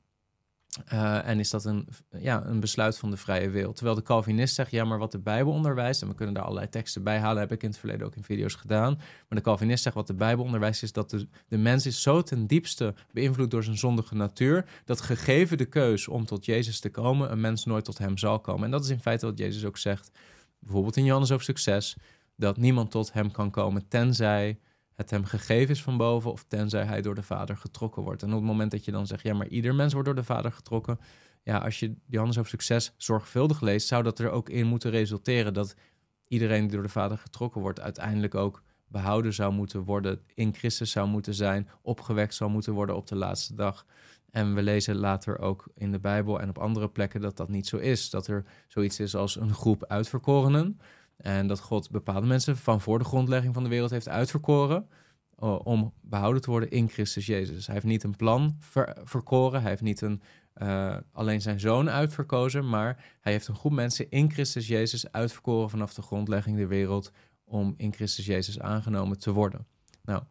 Uh, 0.92 1.28
en 1.28 1.38
is 1.38 1.50
dat 1.50 1.64
een, 1.64 1.88
ja, 2.18 2.46
een 2.46 2.60
besluit 2.60 2.98
van 2.98 3.10
de 3.10 3.16
vrije 3.16 3.50
wil. 3.50 3.72
Terwijl 3.72 3.96
de 3.96 4.02
Calvinist 4.02 4.54
zegt, 4.54 4.70
ja, 4.70 4.84
maar 4.84 4.98
wat 4.98 5.12
de 5.12 5.18
Bijbel 5.18 5.52
onderwijst, 5.52 6.02
en 6.02 6.08
we 6.08 6.14
kunnen 6.14 6.34
daar 6.34 6.44
allerlei 6.44 6.68
teksten 6.68 7.02
bij 7.02 7.18
halen, 7.18 7.40
heb 7.40 7.52
ik 7.52 7.62
in 7.62 7.68
het 7.68 7.78
verleden 7.78 8.06
ook 8.06 8.16
in 8.16 8.24
video's 8.24 8.54
gedaan. 8.54 8.94
Maar 8.94 9.38
de 9.38 9.40
Calvinist 9.40 9.82
zegt, 9.82 9.94
wat 9.94 10.06
de 10.06 10.14
Bijbel 10.14 10.44
onderwijst, 10.44 10.82
is 10.82 10.92
dat 10.92 11.10
de, 11.10 11.28
de 11.48 11.58
mens 11.58 11.86
is 11.86 12.02
zo 12.02 12.22
ten 12.22 12.46
diepste 12.46 12.94
beïnvloed 13.12 13.50
door 13.50 13.64
zijn 13.64 13.78
zondige 13.78 14.14
natuur, 14.14 14.64
dat 14.84 15.00
gegeven 15.00 15.58
de 15.58 15.64
keus 15.64 16.08
om 16.08 16.24
tot 16.24 16.44
Jezus 16.44 16.80
te 16.80 16.90
komen, 16.90 17.32
een 17.32 17.40
mens 17.40 17.64
nooit 17.64 17.84
tot 17.84 17.98
hem 17.98 18.18
zal 18.18 18.40
komen. 18.40 18.64
En 18.64 18.70
dat 18.70 18.84
is 18.84 18.90
in 18.90 19.00
feite 19.00 19.26
wat 19.26 19.38
Jezus 19.38 19.64
ook 19.64 19.78
zegt, 19.78 20.10
bijvoorbeeld 20.58 20.96
in 20.96 21.04
Johannes 21.04 21.32
over 21.32 21.44
succes, 21.44 21.96
dat 22.36 22.56
niemand 22.56 22.90
tot 22.90 23.12
hem 23.12 23.30
kan 23.30 23.50
komen 23.50 23.88
tenzij 23.88 24.58
het 24.98 25.10
hem 25.10 25.24
gegeven 25.24 25.74
is 25.74 25.82
van 25.82 25.96
boven 25.96 26.32
of 26.32 26.44
tenzij 26.48 26.84
hij 26.84 27.02
door 27.02 27.14
de 27.14 27.22
Vader 27.22 27.56
getrokken 27.56 28.02
wordt. 28.02 28.22
En 28.22 28.28
op 28.28 28.34
het 28.34 28.44
moment 28.44 28.70
dat 28.70 28.84
je 28.84 28.90
dan 28.90 29.06
zegt, 29.06 29.22
ja, 29.22 29.34
maar 29.34 29.48
ieder 29.48 29.74
mens 29.74 29.92
wordt 29.92 30.06
door 30.06 30.16
de 30.16 30.24
Vader 30.24 30.52
getrokken. 30.52 30.98
Ja, 31.42 31.58
als 31.58 31.78
je 31.80 31.94
Johannes 32.06 32.38
over 32.38 32.50
succes 32.50 32.92
zorgvuldig 32.96 33.60
leest, 33.60 33.86
zou 33.86 34.02
dat 34.02 34.18
er 34.18 34.30
ook 34.30 34.48
in 34.48 34.66
moeten 34.66 34.90
resulteren 34.90 35.54
dat 35.54 35.74
iedereen 36.28 36.60
die 36.60 36.70
door 36.70 36.82
de 36.82 36.88
Vader 36.88 37.18
getrokken 37.18 37.60
wordt, 37.60 37.80
uiteindelijk 37.80 38.34
ook 38.34 38.62
behouden 38.86 39.34
zou 39.34 39.52
moeten 39.52 39.84
worden, 39.84 40.20
in 40.34 40.54
Christus 40.54 40.90
zou 40.90 41.08
moeten 41.08 41.34
zijn, 41.34 41.68
opgewekt 41.82 42.34
zou 42.34 42.50
moeten 42.50 42.72
worden 42.72 42.96
op 42.96 43.06
de 43.06 43.16
laatste 43.16 43.54
dag. 43.54 43.86
En 44.38 44.54
we 44.54 44.62
lezen 44.62 44.96
later 44.96 45.38
ook 45.38 45.68
in 45.74 45.92
de 45.92 45.98
Bijbel 45.98 46.40
en 46.40 46.48
op 46.48 46.58
andere 46.58 46.88
plekken 46.88 47.20
dat 47.20 47.36
dat 47.36 47.48
niet 47.48 47.66
zo 47.66 47.76
is. 47.76 48.10
Dat 48.10 48.26
er 48.26 48.44
zoiets 48.68 49.00
is 49.00 49.14
als 49.14 49.36
een 49.36 49.54
groep 49.54 49.84
uitverkorenen. 49.84 50.80
En 51.16 51.46
dat 51.46 51.60
God 51.60 51.90
bepaalde 51.90 52.26
mensen 52.26 52.56
van 52.56 52.80
voor 52.80 52.98
de 52.98 53.04
grondlegging 53.04 53.54
van 53.54 53.62
de 53.62 53.68
wereld 53.68 53.90
heeft 53.90 54.08
uitverkoren 54.08 54.88
om 55.62 55.92
behouden 56.00 56.42
te 56.42 56.50
worden 56.50 56.70
in 56.70 56.88
Christus 56.88 57.26
Jezus. 57.26 57.66
Hij 57.66 57.74
heeft 57.74 57.86
niet 57.86 58.02
een 58.02 58.16
plan 58.16 58.56
verkoren, 59.04 59.60
hij 59.60 59.70
heeft 59.70 59.82
niet 59.82 60.00
een, 60.00 60.22
uh, 60.56 60.96
alleen 61.12 61.40
zijn 61.40 61.60
zoon 61.60 61.90
uitverkozen, 61.90 62.68
maar 62.68 63.04
hij 63.20 63.32
heeft 63.32 63.48
een 63.48 63.56
groep 63.56 63.72
mensen 63.72 64.10
in 64.10 64.30
Christus 64.30 64.66
Jezus 64.66 65.12
uitverkoren 65.12 65.70
vanaf 65.70 65.94
de 65.94 66.02
grondlegging 66.02 66.56
der 66.56 66.68
wereld 66.68 67.12
om 67.44 67.74
in 67.76 67.92
Christus 67.92 68.26
Jezus 68.26 68.60
aangenomen 68.60 69.18
te 69.18 69.32
worden. 69.32 69.66
Nou, 70.02 70.22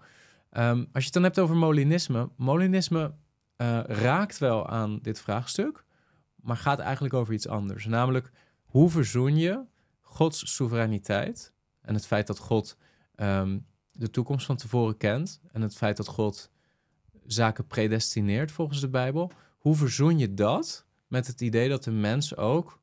um, 0.52 0.80
als 0.92 1.04
je 1.04 1.04
het 1.04 1.14
dan 1.14 1.24
hebt 1.24 1.40
over 1.40 1.56
Molinisme, 1.56 2.30
Molinisme 2.36 3.14
uh, 3.58 3.80
raakt 3.84 4.38
wel 4.38 4.68
aan 4.68 5.00
dit 5.02 5.22
vraagstuk, 5.22 5.86
maar 6.36 6.58
gaat 6.58 6.80
eigenlijk 6.80 7.14
over 7.14 7.34
iets 7.34 7.48
anders. 7.48 7.86
Namelijk, 7.86 8.32
hoe 8.64 8.90
verzoen 8.90 9.38
je 9.38 9.66
Gods 10.02 10.56
soevereiniteit 10.56 11.54
en 11.82 11.94
het 11.94 12.08
feit 12.08 12.28
dat 12.28 12.40
God 12.40 12.78
um, 13.16 13.66
de 13.92 14.10
toekomst 14.10 14.46
van 14.46 14.56
tevoren 14.56 14.98
kent 14.98 15.42
en 15.52 15.62
het 15.62 15.76
feit 15.76 15.98
dat 15.98 16.08
God 16.08 16.52
zaken 17.26 17.68
predestineert 17.68 18.52
volgens 18.52 18.82
de 18.82 18.90
Bijbel, 18.90 19.32
hoe 19.58 19.76
verzoen 19.76 20.18
je 20.18 20.34
dat 20.34 20.86
met 21.08 21.28
het 21.28 21.42
idee 21.42 21.70
dat 21.70 21.84
de 21.84 21.92
mens 21.92 22.36
ook 22.36 22.82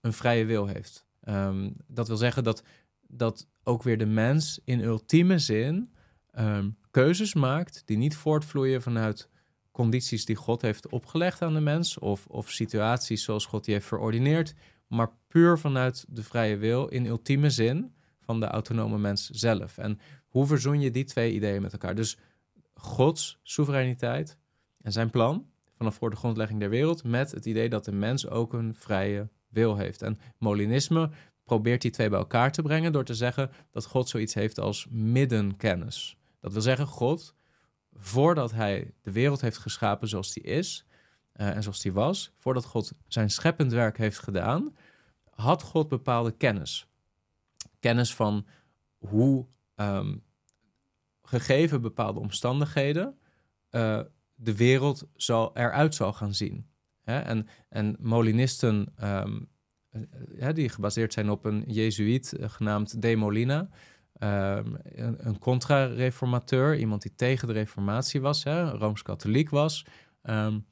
een 0.00 0.12
vrije 0.12 0.44
wil 0.44 0.66
heeft? 0.66 1.06
Um, 1.28 1.76
dat 1.86 2.08
wil 2.08 2.16
zeggen 2.16 2.44
dat, 2.44 2.62
dat 3.00 3.46
ook 3.62 3.82
weer 3.82 3.98
de 3.98 4.06
mens 4.06 4.60
in 4.64 4.80
ultieme 4.80 5.38
zin 5.38 5.94
um, 6.38 6.76
keuzes 6.90 7.34
maakt 7.34 7.82
die 7.84 7.96
niet 7.96 8.16
voortvloeien 8.16 8.82
vanuit 8.82 9.28
condities 9.74 10.24
die 10.24 10.36
God 10.36 10.62
heeft 10.62 10.88
opgelegd 10.88 11.42
aan 11.42 11.54
de 11.54 11.60
mens 11.60 11.98
of, 11.98 12.26
of 12.26 12.50
situaties 12.50 13.24
zoals 13.24 13.46
God 13.46 13.64
die 13.64 13.74
heeft 13.74 13.86
verordineerd, 13.86 14.54
maar 14.86 15.12
puur 15.28 15.58
vanuit 15.58 16.04
de 16.08 16.22
vrije 16.22 16.56
wil 16.56 16.86
in 16.86 17.06
ultieme 17.06 17.50
zin 17.50 17.94
van 18.20 18.40
de 18.40 18.46
autonome 18.46 18.98
mens 18.98 19.28
zelf. 19.30 19.78
En 19.78 19.98
hoe 20.26 20.46
verzoen 20.46 20.80
je 20.80 20.90
die 20.90 21.04
twee 21.04 21.32
ideeën 21.32 21.62
met 21.62 21.72
elkaar? 21.72 21.94
Dus 21.94 22.18
Gods 22.74 23.38
soevereiniteit 23.42 24.38
en 24.80 24.92
zijn 24.92 25.10
plan 25.10 25.46
vanaf 25.76 25.94
voor 25.94 26.10
de 26.10 26.16
grondlegging 26.16 26.60
der 26.60 26.70
wereld 26.70 27.04
met 27.04 27.30
het 27.30 27.46
idee 27.46 27.68
dat 27.68 27.84
de 27.84 27.92
mens 27.92 28.28
ook 28.28 28.52
een 28.52 28.74
vrije 28.74 29.28
wil 29.48 29.76
heeft. 29.76 30.02
En 30.02 30.18
Molinisme 30.38 31.10
probeert 31.44 31.82
die 31.82 31.90
twee 31.90 32.08
bij 32.08 32.18
elkaar 32.18 32.52
te 32.52 32.62
brengen 32.62 32.92
door 32.92 33.04
te 33.04 33.14
zeggen 33.14 33.50
dat 33.70 33.86
God 33.86 34.08
zoiets 34.08 34.34
heeft 34.34 34.60
als 34.60 34.86
middenkennis. 34.90 36.16
Dat 36.40 36.52
wil 36.52 36.62
zeggen, 36.62 36.86
God, 36.86 37.34
voordat 37.96 38.52
hij 38.52 38.94
de 39.02 39.12
wereld 39.12 39.40
heeft 39.40 39.58
geschapen 39.58 40.08
zoals 40.08 40.32
die 40.32 40.42
is, 40.42 40.86
uh, 41.36 41.56
en 41.56 41.62
zoals 41.62 41.80
die 41.80 41.92
was, 41.92 42.32
voordat 42.38 42.64
God 42.64 42.92
zijn 43.06 43.30
scheppend 43.30 43.72
werk 43.72 43.98
heeft 43.98 44.18
gedaan, 44.18 44.76
had 45.30 45.62
God 45.62 45.88
bepaalde 45.88 46.32
kennis. 46.32 46.86
Kennis 47.80 48.14
van 48.14 48.46
hoe, 48.98 49.46
um, 49.76 50.22
gegeven 51.22 51.80
bepaalde 51.80 52.20
omstandigheden, 52.20 53.18
uh, 53.70 54.00
de 54.34 54.56
wereld 54.56 55.08
zal, 55.14 55.56
eruit 55.56 55.94
zal 55.94 56.12
gaan 56.12 56.34
zien. 56.34 56.66
Hè? 57.02 57.18
En, 57.18 57.48
en 57.68 57.96
Molinisten, 58.00 58.94
um, 59.02 59.48
die 60.54 60.68
gebaseerd 60.68 61.12
zijn 61.12 61.30
op 61.30 61.44
een 61.44 61.64
Jezuïet 61.66 62.36
genaamd 62.40 63.02
De 63.02 63.16
Molina, 63.16 63.68
um, 64.24 64.76
een, 64.82 65.26
een 65.26 65.38
contra-reformateur, 65.38 66.78
iemand 66.78 67.02
die 67.02 67.14
tegen 67.14 67.48
de 67.48 67.54
reformatie 67.54 68.20
was, 68.20 68.44
rooms-katholiek 68.44 69.50
was. 69.50 69.86
Um, 70.22 70.66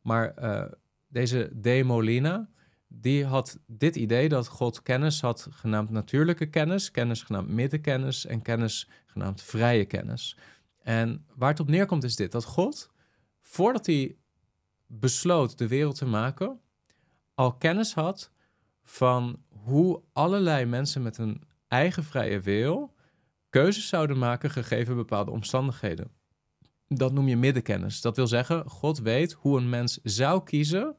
maar 0.00 0.34
uh, 0.38 0.64
deze 1.08 1.50
De 1.52 1.82
Molina, 1.84 2.48
die 2.88 3.24
had 3.24 3.58
dit 3.66 3.96
idee 3.96 4.28
dat 4.28 4.48
God 4.48 4.82
kennis 4.82 5.20
had 5.20 5.48
genaamd 5.50 5.90
natuurlijke 5.90 6.46
kennis, 6.46 6.90
kennis 6.90 7.22
genaamd 7.22 7.48
middenkennis 7.48 8.26
en 8.26 8.42
kennis 8.42 8.88
genaamd 9.06 9.42
vrije 9.42 9.84
kennis. 9.84 10.36
En 10.82 11.26
waar 11.36 11.50
het 11.50 11.60
op 11.60 11.68
neerkomt 11.68 12.04
is 12.04 12.16
dit, 12.16 12.32
dat 12.32 12.44
God, 12.44 12.90
voordat 13.40 13.86
hij 13.86 14.16
besloot 14.86 15.58
de 15.58 15.68
wereld 15.68 15.96
te 15.96 16.06
maken, 16.06 16.60
al 17.34 17.54
kennis 17.54 17.94
had 17.94 18.30
van 18.82 19.42
hoe 19.48 20.02
allerlei 20.12 20.64
mensen 20.64 21.02
met 21.02 21.18
een 21.18 21.42
eigen 21.74 22.04
vrije 22.04 22.40
wil 22.40 22.94
keuzes 23.50 23.88
zouden 23.88 24.18
maken 24.18 24.50
gegeven 24.50 24.96
bepaalde 24.96 25.30
omstandigheden 25.30 26.10
dat 26.88 27.12
noem 27.12 27.28
je 27.28 27.36
middenkennis. 27.36 28.00
Dat 28.00 28.16
wil 28.16 28.26
zeggen, 28.26 28.70
God 28.70 28.98
weet 28.98 29.32
hoe 29.32 29.58
een 29.58 29.68
mens 29.68 29.98
zou 30.02 30.42
kiezen 30.42 30.96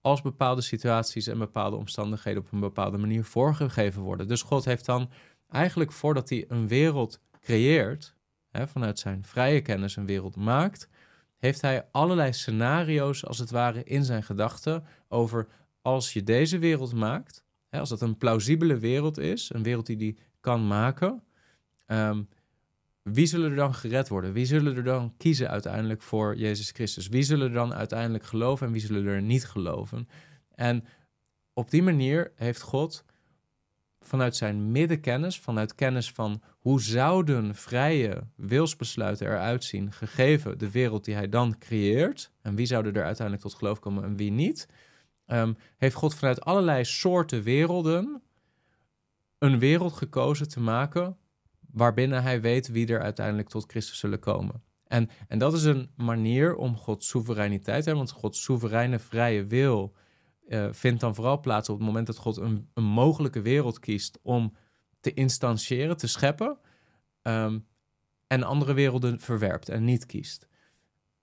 als 0.00 0.22
bepaalde 0.22 0.60
situaties 0.60 1.26
en 1.26 1.38
bepaalde 1.38 1.76
omstandigheden 1.76 2.42
op 2.42 2.52
een 2.52 2.60
bepaalde 2.60 2.98
manier 2.98 3.24
voorgegeven 3.24 4.02
worden. 4.02 4.28
Dus 4.28 4.42
God 4.42 4.64
heeft 4.64 4.84
dan 4.84 5.10
eigenlijk 5.48 5.92
voordat 5.92 6.28
hij 6.28 6.44
een 6.48 6.68
wereld 6.68 7.20
creëert, 7.40 8.16
hè, 8.50 8.68
vanuit 8.68 8.98
zijn 8.98 9.24
vrije 9.24 9.60
kennis 9.60 9.96
een 9.96 10.06
wereld 10.06 10.36
maakt, 10.36 10.88
heeft 11.36 11.60
hij 11.60 11.88
allerlei 11.90 12.32
scenario's 12.32 13.24
als 13.24 13.38
het 13.38 13.50
ware 13.50 13.84
in 13.84 14.04
zijn 14.04 14.22
gedachten 14.22 14.84
over 15.08 15.48
als 15.82 16.12
je 16.12 16.22
deze 16.22 16.58
wereld 16.58 16.94
maakt, 16.94 17.44
als 17.70 17.88
dat 17.88 18.00
een 18.00 18.16
plausibele 18.16 18.78
wereld 18.78 19.18
is, 19.18 19.50
een 19.54 19.62
wereld 19.62 19.86
die 19.86 19.96
hij 19.96 20.16
kan 20.40 20.66
maken, 20.66 21.22
um, 21.86 22.28
wie 23.02 23.26
zullen 23.26 23.50
er 23.50 23.56
dan 23.56 23.74
gered 23.74 24.08
worden? 24.08 24.32
Wie 24.32 24.46
zullen 24.46 24.76
er 24.76 24.84
dan 24.84 25.14
kiezen 25.16 25.50
uiteindelijk 25.50 26.02
voor 26.02 26.36
Jezus 26.36 26.70
Christus? 26.70 27.08
Wie 27.08 27.22
zullen 27.22 27.48
er 27.48 27.54
dan 27.54 27.74
uiteindelijk 27.74 28.24
geloven 28.24 28.66
en 28.66 28.72
wie 28.72 28.82
zullen 28.82 29.06
er 29.06 29.22
niet 29.22 29.44
geloven? 29.44 30.08
En 30.54 30.84
op 31.52 31.70
die 31.70 31.82
manier 31.82 32.32
heeft 32.34 32.60
God 32.60 33.04
vanuit 34.00 34.36
zijn 34.36 34.70
middenkennis, 34.70 35.38
vanuit 35.38 35.74
kennis 35.74 36.10
van 36.12 36.42
hoe 36.58 36.80
zouden 36.82 37.54
vrije 37.54 38.26
wilsbesluiten 38.36 39.26
eruit 39.26 39.64
zien, 39.64 39.92
gegeven 39.92 40.58
de 40.58 40.70
wereld 40.70 41.04
die 41.04 41.14
hij 41.14 41.28
dan 41.28 41.58
creëert, 41.58 42.30
en 42.42 42.54
wie 42.54 42.66
zouden 42.66 42.94
er 42.94 43.04
uiteindelijk 43.04 43.46
tot 43.46 43.54
geloof 43.54 43.78
komen 43.78 44.04
en 44.04 44.16
wie 44.16 44.30
niet, 44.30 44.66
um, 45.28 45.56
heeft 45.76 45.94
God 45.94 46.14
vanuit 46.14 46.40
allerlei 46.40 46.84
soorten 46.84 47.42
werelden 47.42 48.22
een 49.38 49.58
wereld 49.58 49.92
gekozen 49.92 50.48
te 50.48 50.60
maken 50.60 51.16
waarbinnen 51.72 52.22
hij 52.22 52.40
weet 52.40 52.68
wie 52.68 52.86
er 52.86 53.02
uiteindelijk 53.02 53.48
tot 53.48 53.70
Christus 53.70 53.98
zullen 53.98 54.18
komen. 54.18 54.62
En, 54.84 55.10
en 55.28 55.38
dat 55.38 55.52
is 55.52 55.64
een 55.64 55.90
manier 55.96 56.56
om 56.56 56.76
Gods 56.76 57.08
soevereiniteit 57.08 57.82
te 57.82 57.88
hebben, 57.88 58.06
want 58.06 58.20
Gods 58.20 58.42
soevereine 58.42 58.98
vrije 58.98 59.46
wil 59.46 59.94
uh, 60.48 60.68
vindt 60.72 61.00
dan 61.00 61.14
vooral 61.14 61.40
plaats 61.40 61.68
op 61.68 61.76
het 61.76 61.86
moment 61.86 62.06
dat 62.06 62.16
God 62.16 62.36
een, 62.36 62.68
een 62.74 62.84
mogelijke 62.84 63.40
wereld 63.40 63.78
kiest 63.78 64.18
om 64.22 64.54
te 65.00 65.14
instantiëren, 65.14 65.96
te 65.96 66.06
scheppen, 66.06 66.58
um, 67.22 67.66
en 68.26 68.42
andere 68.42 68.72
werelden 68.72 69.20
verwerpt 69.20 69.68
en 69.68 69.84
niet 69.84 70.06
kiest. 70.06 70.48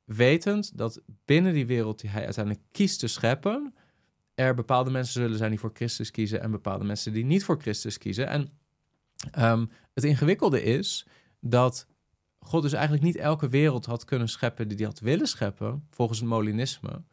Wetend 0.03 0.77
dat 0.77 1.01
binnen 1.25 1.53
die 1.53 1.65
wereld 1.65 1.99
die 1.99 2.09
hij 2.09 2.23
uiteindelijk 2.23 2.65
kiest 2.71 2.99
te 2.99 3.07
scheppen, 3.07 3.73
er 4.35 4.53
bepaalde 4.53 4.91
mensen 4.91 5.21
zullen 5.21 5.37
zijn 5.37 5.49
die 5.49 5.59
voor 5.59 5.71
Christus 5.73 6.11
kiezen 6.11 6.41
en 6.41 6.51
bepaalde 6.51 6.85
mensen 6.85 7.13
die 7.13 7.25
niet 7.25 7.43
voor 7.43 7.61
Christus 7.61 7.97
kiezen. 7.97 8.27
En 8.27 8.49
Um, 9.37 9.69
het 9.93 10.03
ingewikkelde 10.03 10.63
is 10.63 11.07
dat 11.39 11.87
God 12.39 12.61
dus 12.61 12.73
eigenlijk 12.73 13.03
niet 13.03 13.15
elke 13.15 13.49
wereld 13.49 13.85
had 13.85 14.05
kunnen 14.05 14.29
scheppen 14.29 14.67
die 14.67 14.77
hij 14.77 14.85
had 14.85 14.99
willen 14.99 15.27
scheppen, 15.27 15.87
volgens 15.89 16.19
het 16.19 16.27
Molinisme. 16.27 17.03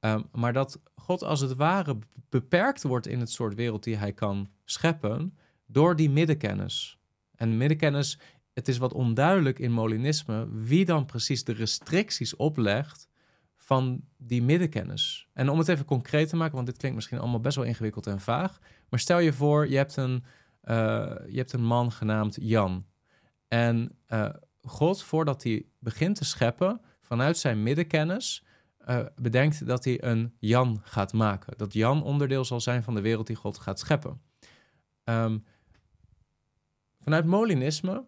Um, 0.00 0.28
maar 0.32 0.52
dat 0.52 0.80
God 0.94 1.22
als 1.22 1.40
het 1.40 1.54
ware 1.54 1.98
beperkt 2.28 2.82
wordt 2.82 3.06
in 3.06 3.20
het 3.20 3.30
soort 3.30 3.54
wereld 3.54 3.84
die 3.84 3.96
hij 3.96 4.12
kan 4.12 4.50
scheppen 4.64 5.38
door 5.66 5.96
die 5.96 6.10
middenkennis. 6.10 6.98
En 7.34 7.56
middenkennis 7.56 8.18
het 8.52 8.68
is 8.68 8.78
wat 8.78 8.92
onduidelijk 8.92 9.58
in 9.58 9.72
Molinisme 9.72 10.48
wie 10.50 10.84
dan 10.84 11.06
precies 11.06 11.44
de 11.44 11.52
restricties 11.52 12.36
oplegt 12.36 13.08
van 13.66 14.00
die 14.16 14.42
middenkennis. 14.42 15.28
En 15.32 15.48
om 15.48 15.58
het 15.58 15.68
even 15.68 15.84
concreet 15.84 16.28
te 16.28 16.36
maken, 16.36 16.54
want 16.54 16.66
dit 16.66 16.76
klinkt 16.76 16.96
misschien 16.96 17.18
allemaal 17.18 17.40
best 17.40 17.56
wel 17.56 17.64
ingewikkeld 17.64 18.06
en 18.06 18.20
vaag. 18.20 18.58
Maar 18.88 19.00
stel 19.00 19.18
je 19.18 19.32
voor, 19.32 19.68
je 19.68 19.76
hebt 19.76 19.96
een, 19.96 20.24
uh, 20.64 20.74
je 21.28 21.36
hebt 21.36 21.52
een 21.52 21.64
man 21.64 21.92
genaamd 21.92 22.36
Jan. 22.40 22.86
En 23.48 23.98
uh, 24.08 24.28
God, 24.62 25.02
voordat 25.02 25.42
hij 25.42 25.66
begint 25.78 26.16
te 26.16 26.24
scheppen, 26.24 26.80
vanuit 27.00 27.38
zijn 27.38 27.62
middenkennis, 27.62 28.44
uh, 28.88 29.06
bedenkt 29.16 29.66
dat 29.66 29.84
hij 29.84 30.04
een 30.04 30.34
Jan 30.38 30.80
gaat 30.82 31.12
maken. 31.12 31.58
Dat 31.58 31.72
Jan 31.72 32.02
onderdeel 32.02 32.44
zal 32.44 32.60
zijn 32.60 32.82
van 32.82 32.94
de 32.94 33.00
wereld 33.00 33.26
die 33.26 33.36
God 33.36 33.58
gaat 33.58 33.78
scheppen. 33.78 34.20
Um, 35.04 35.44
vanuit 37.00 37.24
Molinisme, 37.24 38.06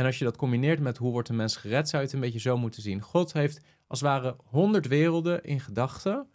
en 0.00 0.06
als 0.06 0.18
je 0.18 0.24
dat 0.24 0.36
combineert 0.36 0.80
met 0.80 0.96
hoe 0.96 1.12
wordt 1.12 1.28
een 1.28 1.36
mens 1.36 1.56
gered, 1.56 1.88
zou 1.88 2.02
je 2.02 2.08
het 2.08 2.16
een 2.16 2.22
beetje 2.22 2.38
zo 2.40 2.56
moeten 2.56 2.82
zien. 2.82 3.00
God 3.00 3.32
heeft 3.32 3.60
als 3.86 4.00
het 4.00 4.08
ware 4.08 4.36
100 4.44 4.86
werelden 4.86 5.44
in 5.44 5.60
gedachten. 5.60 6.26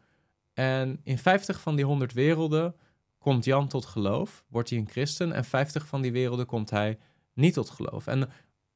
En 0.53 0.99
in 1.03 1.17
50 1.17 1.61
van 1.61 1.75
die 1.75 1.85
100 1.85 2.13
werelden 2.13 2.75
komt 3.17 3.45
Jan 3.45 3.67
tot 3.67 3.85
geloof, 3.85 4.45
wordt 4.49 4.69
hij 4.69 4.79
een 4.79 4.89
christen. 4.89 5.31
En 5.31 5.45
50 5.45 5.87
van 5.87 6.01
die 6.01 6.11
werelden 6.11 6.45
komt 6.45 6.69
hij 6.69 6.97
niet 7.33 7.53
tot 7.53 7.69
geloof. 7.69 8.07
En 8.07 8.29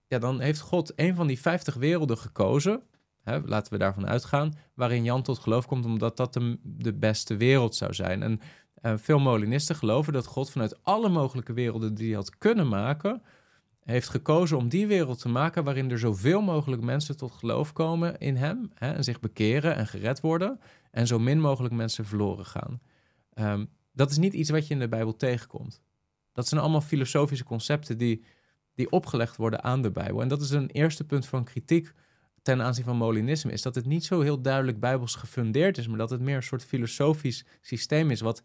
ja, 0.07 0.19
dan 0.19 0.39
heeft 0.39 0.59
God 0.59 0.93
een 0.95 1.15
van 1.15 1.27
die 1.27 1.39
50 1.39 1.75
werelden 1.75 2.17
gekozen. 2.17 2.81
Hè, 3.23 3.39
laten 3.45 3.73
we 3.73 3.79
daarvan 3.79 4.07
uitgaan. 4.07 4.53
Waarin 4.73 5.03
Jan 5.03 5.21
tot 5.21 5.39
geloof 5.39 5.65
komt, 5.65 5.85
omdat 5.85 6.17
dat 6.17 6.33
de, 6.33 6.57
de 6.63 6.93
beste 6.93 7.37
wereld 7.37 7.75
zou 7.75 7.93
zijn. 7.93 8.23
En 8.23 8.39
uh, 8.81 8.93
veel 8.95 9.19
Molinisten 9.19 9.75
geloven 9.75 10.13
dat 10.13 10.25
God 10.25 10.51
vanuit 10.51 10.83
alle 10.83 11.09
mogelijke 11.09 11.53
werelden 11.53 11.95
die 11.95 12.07
hij 12.07 12.15
had 12.15 12.37
kunnen 12.37 12.67
maken 12.67 13.21
heeft 13.89 14.09
gekozen 14.09 14.57
om 14.57 14.69
die 14.69 14.87
wereld 14.87 15.19
te 15.19 15.29
maken 15.29 15.63
waarin 15.63 15.91
er 15.91 15.99
zoveel 15.99 16.41
mogelijk 16.41 16.81
mensen 16.81 17.17
tot 17.17 17.31
geloof 17.31 17.73
komen 17.73 18.19
in 18.19 18.35
hem 18.35 18.71
hè, 18.73 18.93
en 18.93 19.03
zich 19.03 19.19
bekeren 19.19 19.75
en 19.75 19.87
gered 19.87 20.19
worden 20.19 20.59
en 20.91 21.07
zo 21.07 21.19
min 21.19 21.39
mogelijk 21.39 21.73
mensen 21.73 22.05
verloren 22.05 22.45
gaan. 22.45 22.81
Um, 23.35 23.69
dat 23.91 24.11
is 24.11 24.17
niet 24.17 24.33
iets 24.33 24.49
wat 24.49 24.67
je 24.67 24.73
in 24.73 24.79
de 24.79 24.87
Bijbel 24.87 25.15
tegenkomt. 25.15 25.81
Dat 26.33 26.47
zijn 26.47 26.61
allemaal 26.61 26.81
filosofische 26.81 27.43
concepten 27.43 27.97
die, 27.97 28.23
die 28.75 28.91
opgelegd 28.91 29.35
worden 29.35 29.63
aan 29.63 29.81
de 29.81 29.91
Bijbel. 29.91 30.21
En 30.21 30.27
dat 30.27 30.41
is 30.41 30.49
een 30.49 30.69
eerste 30.69 31.05
punt 31.05 31.25
van 31.25 31.43
kritiek 31.43 31.93
ten 32.41 32.61
aanzien 32.61 32.83
van 32.85 32.97
Molinisme, 32.97 33.51
is 33.51 33.61
dat 33.61 33.75
het 33.75 33.85
niet 33.85 34.05
zo 34.05 34.21
heel 34.21 34.41
duidelijk 34.41 34.79
bijbels 34.79 35.15
gefundeerd 35.15 35.77
is, 35.77 35.87
maar 35.87 35.97
dat 35.97 36.09
het 36.09 36.21
meer 36.21 36.35
een 36.35 36.43
soort 36.43 36.65
filosofisch 36.65 37.45
systeem 37.61 38.11
is, 38.11 38.21
wat, 38.21 38.43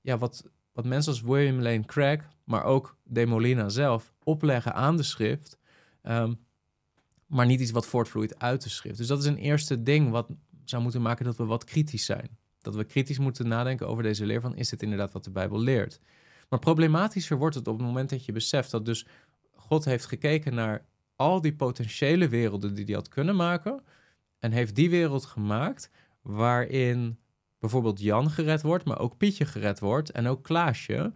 ja, 0.00 0.18
wat, 0.18 0.44
wat 0.72 0.84
mensen 0.84 1.12
als 1.12 1.20
William 1.20 1.60
Lane 1.60 1.84
Craig, 1.84 2.28
maar 2.44 2.64
ook 2.64 2.96
De 3.02 3.26
Molina 3.26 3.68
zelf, 3.68 4.12
opleggen 4.22 4.74
aan 4.74 4.96
de 4.96 5.02
schrift, 5.02 5.58
um, 6.02 6.38
maar 7.26 7.46
niet 7.46 7.60
iets 7.60 7.70
wat 7.70 7.86
voortvloeit 7.86 8.38
uit 8.38 8.62
de 8.62 8.68
schrift. 8.68 8.98
Dus 8.98 9.06
dat 9.06 9.18
is 9.18 9.24
een 9.24 9.36
eerste 9.36 9.82
ding 9.82 10.10
wat 10.10 10.28
zou 10.64 10.82
moeten 10.82 11.02
maken 11.02 11.24
dat 11.24 11.36
we 11.36 11.44
wat 11.44 11.64
kritisch 11.64 12.04
zijn. 12.04 12.38
Dat 12.60 12.74
we 12.74 12.84
kritisch 12.84 13.18
moeten 13.18 13.48
nadenken 13.48 13.88
over 13.88 14.02
deze 14.02 14.26
leer 14.26 14.40
van, 14.40 14.56
is 14.56 14.68
dit 14.68 14.82
inderdaad 14.82 15.12
wat 15.12 15.24
de 15.24 15.30
Bijbel 15.30 15.60
leert? 15.60 16.00
Maar 16.48 16.58
problematischer 16.58 17.38
wordt 17.38 17.54
het 17.54 17.68
op 17.68 17.76
het 17.76 17.86
moment 17.86 18.10
dat 18.10 18.24
je 18.24 18.32
beseft 18.32 18.70
dat 18.70 18.84
dus 18.84 19.06
God 19.52 19.84
heeft 19.84 20.06
gekeken 20.06 20.54
naar 20.54 20.86
al 21.16 21.40
die 21.40 21.54
potentiële 21.54 22.28
werelden 22.28 22.74
die 22.74 22.84
hij 22.84 22.94
had 22.94 23.08
kunnen 23.08 23.36
maken 23.36 23.82
en 24.38 24.52
heeft 24.52 24.74
die 24.74 24.90
wereld 24.90 25.24
gemaakt 25.24 25.90
waarin 26.22 27.18
bijvoorbeeld 27.60 28.00
Jan 28.00 28.30
gered 28.30 28.62
wordt, 28.62 28.84
maar 28.84 28.98
ook 28.98 29.16
Pietje 29.16 29.44
gered 29.44 29.78
wordt 29.78 30.10
en 30.10 30.26
ook 30.26 30.42
Klaasje. 30.42 31.12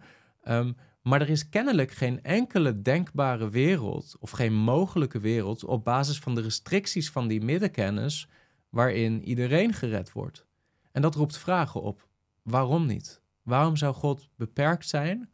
Um, 0.47 0.75
maar 1.01 1.21
er 1.21 1.29
is 1.29 1.49
kennelijk 1.49 1.91
geen 1.91 2.23
enkele 2.23 2.81
denkbare 2.81 3.49
wereld 3.49 4.15
of 4.19 4.31
geen 4.31 4.53
mogelijke 4.53 5.19
wereld 5.19 5.63
op 5.63 5.83
basis 5.83 6.19
van 6.19 6.35
de 6.35 6.41
restricties 6.41 7.11
van 7.11 7.27
die 7.27 7.43
middenkennis 7.43 8.27
waarin 8.69 9.23
iedereen 9.23 9.73
gered 9.73 10.11
wordt. 10.11 10.45
En 10.91 11.01
dat 11.01 11.15
roept 11.15 11.37
vragen 11.37 11.81
op. 11.81 12.07
Waarom 12.41 12.85
niet? 12.85 13.21
Waarom 13.43 13.75
zou 13.75 13.93
God 13.93 14.29
beperkt 14.35 14.87
zijn 14.87 15.29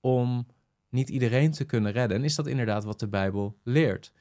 om 0.00 0.46
niet 0.88 1.08
iedereen 1.08 1.50
te 1.50 1.64
kunnen 1.64 1.92
redden? 1.92 2.16
En 2.16 2.24
is 2.24 2.34
dat 2.34 2.46
inderdaad 2.46 2.84
wat 2.84 3.00
de 3.00 3.08
Bijbel 3.08 3.58
leert? 3.62 4.12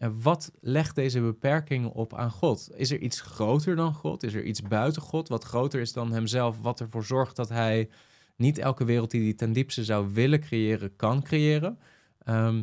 En 0.00 0.22
wat 0.22 0.52
legt 0.60 0.94
deze 0.94 1.20
beperkingen 1.20 1.92
op 1.92 2.14
aan 2.14 2.30
God? 2.30 2.70
Is 2.74 2.90
er 2.90 2.98
iets 2.98 3.20
groter 3.20 3.76
dan 3.76 3.94
God? 3.94 4.22
Is 4.22 4.34
er 4.34 4.44
iets 4.44 4.62
buiten 4.62 5.02
God 5.02 5.28
wat 5.28 5.44
groter 5.44 5.80
is 5.80 5.92
dan 5.92 6.12
Hemzelf, 6.12 6.60
wat 6.60 6.80
ervoor 6.80 7.04
zorgt 7.04 7.36
dat 7.36 7.48
Hij 7.48 7.88
niet 8.36 8.58
elke 8.58 8.84
wereld 8.84 9.10
die 9.10 9.22
hij 9.22 9.34
ten 9.34 9.52
diepste 9.52 9.84
zou 9.84 10.12
willen 10.12 10.40
creëren, 10.40 10.96
kan 10.96 11.22
creëren. 11.22 11.78
Ehm, 12.18 12.62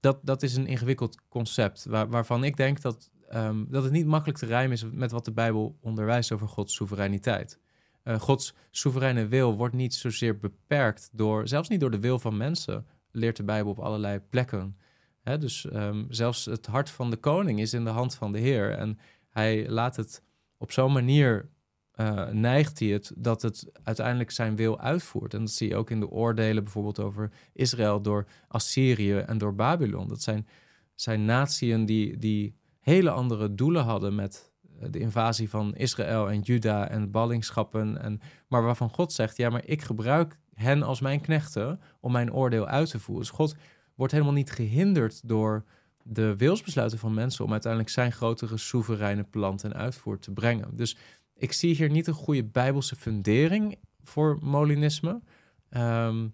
dat, 0.00 0.18
dat 0.22 0.42
is 0.42 0.56
een 0.56 0.66
ingewikkeld 0.66 1.18
concept 1.28 1.84
waar, 1.84 2.08
waarvan 2.08 2.44
ik 2.44 2.56
denk 2.56 2.80
dat, 2.80 3.10
um, 3.34 3.66
dat 3.70 3.82
het 3.82 3.92
niet 3.92 4.06
makkelijk 4.06 4.38
te 4.38 4.46
rijmen 4.46 4.72
is 4.72 4.84
met 4.92 5.10
wat 5.10 5.24
de 5.24 5.32
Bijbel 5.32 5.78
onderwijst 5.80 6.32
over 6.32 6.48
Gods 6.48 6.74
soevereiniteit. 6.74 7.58
Uh, 8.04 8.20
Gods 8.20 8.54
soevereine 8.70 9.26
wil 9.26 9.56
wordt 9.56 9.74
niet 9.74 9.94
zozeer 9.94 10.38
beperkt 10.38 11.10
door, 11.12 11.48
zelfs 11.48 11.68
niet 11.68 11.80
door 11.80 11.90
de 11.90 12.00
wil 12.00 12.18
van 12.18 12.36
mensen, 12.36 12.86
leert 13.10 13.36
de 13.36 13.44
Bijbel 13.44 13.70
op 13.70 13.78
allerlei 13.78 14.18
plekken. 14.18 14.76
Dus 15.22 15.64
um, 15.72 16.06
zelfs 16.08 16.44
het 16.44 16.66
hart 16.66 16.90
van 16.90 17.10
de 17.10 17.16
koning 17.16 17.60
is 17.60 17.72
in 17.72 17.84
de 17.84 17.90
hand 17.90 18.14
van 18.14 18.32
de 18.32 18.38
Heer. 18.38 18.70
En 18.70 18.98
hij 19.28 19.68
laat 19.68 19.96
het 19.96 20.22
op 20.58 20.72
zo'n 20.72 20.92
manier 20.92 21.50
uh, 21.96 22.28
neigt 22.28 22.78
hij 22.78 22.88
het 22.88 23.12
dat 23.16 23.42
het 23.42 23.70
uiteindelijk 23.82 24.30
zijn 24.30 24.56
wil 24.56 24.80
uitvoert. 24.80 25.34
En 25.34 25.40
dat 25.40 25.50
zie 25.50 25.68
je 25.68 25.76
ook 25.76 25.90
in 25.90 26.00
de 26.00 26.10
oordelen 26.10 26.62
bijvoorbeeld 26.62 27.00
over 27.00 27.30
Israël 27.52 28.02
door 28.02 28.26
Assyrië 28.48 29.16
en 29.16 29.38
door 29.38 29.54
Babylon. 29.54 30.08
Dat 30.08 30.22
zijn, 30.22 30.46
zijn 30.94 31.24
natieën 31.24 31.86
die, 31.86 32.18
die 32.18 32.56
hele 32.80 33.10
andere 33.10 33.54
doelen 33.54 33.84
hadden 33.84 34.14
met 34.14 34.52
eh, 34.80 34.88
de 34.90 34.98
invasie 34.98 35.50
van 35.50 35.74
Israël 35.74 36.30
en 36.30 36.40
Juda 36.40 36.88
en 36.88 37.10
ballingschappen. 37.10 38.02
En, 38.02 38.20
maar 38.48 38.62
waarvan 38.62 38.90
God 38.90 39.12
zegt, 39.12 39.36
ja, 39.36 39.50
maar 39.50 39.66
ik 39.66 39.82
gebruik 39.82 40.38
hen 40.54 40.82
als 40.82 41.00
mijn 41.00 41.20
knechten 41.20 41.80
om 42.00 42.12
mijn 42.12 42.32
oordeel 42.32 42.66
uit 42.66 42.90
te 42.90 42.98
voeren. 42.98 43.24
Dus 43.24 43.34
God 43.34 43.56
wordt 43.94 44.12
helemaal 44.12 44.34
niet 44.34 44.52
gehinderd 44.52 45.28
door 45.28 45.64
de 46.02 46.36
wilsbesluiten 46.36 46.98
van 46.98 47.14
mensen 47.14 47.44
om 47.44 47.52
uiteindelijk 47.52 47.92
zijn 47.92 48.12
grotere 48.12 48.56
soevereine 48.56 49.22
plan 49.22 49.56
ten 49.56 49.74
uitvoer 49.74 50.18
te 50.18 50.30
brengen. 50.30 50.76
Dus 50.76 50.96
ik 51.34 51.52
zie 51.52 51.74
hier 51.74 51.90
niet 51.90 52.06
een 52.06 52.14
goede 52.14 52.44
bijbelse 52.44 52.96
fundering 52.96 53.78
voor 54.02 54.38
Molinisme. 54.40 55.20
Ehm, 55.68 56.28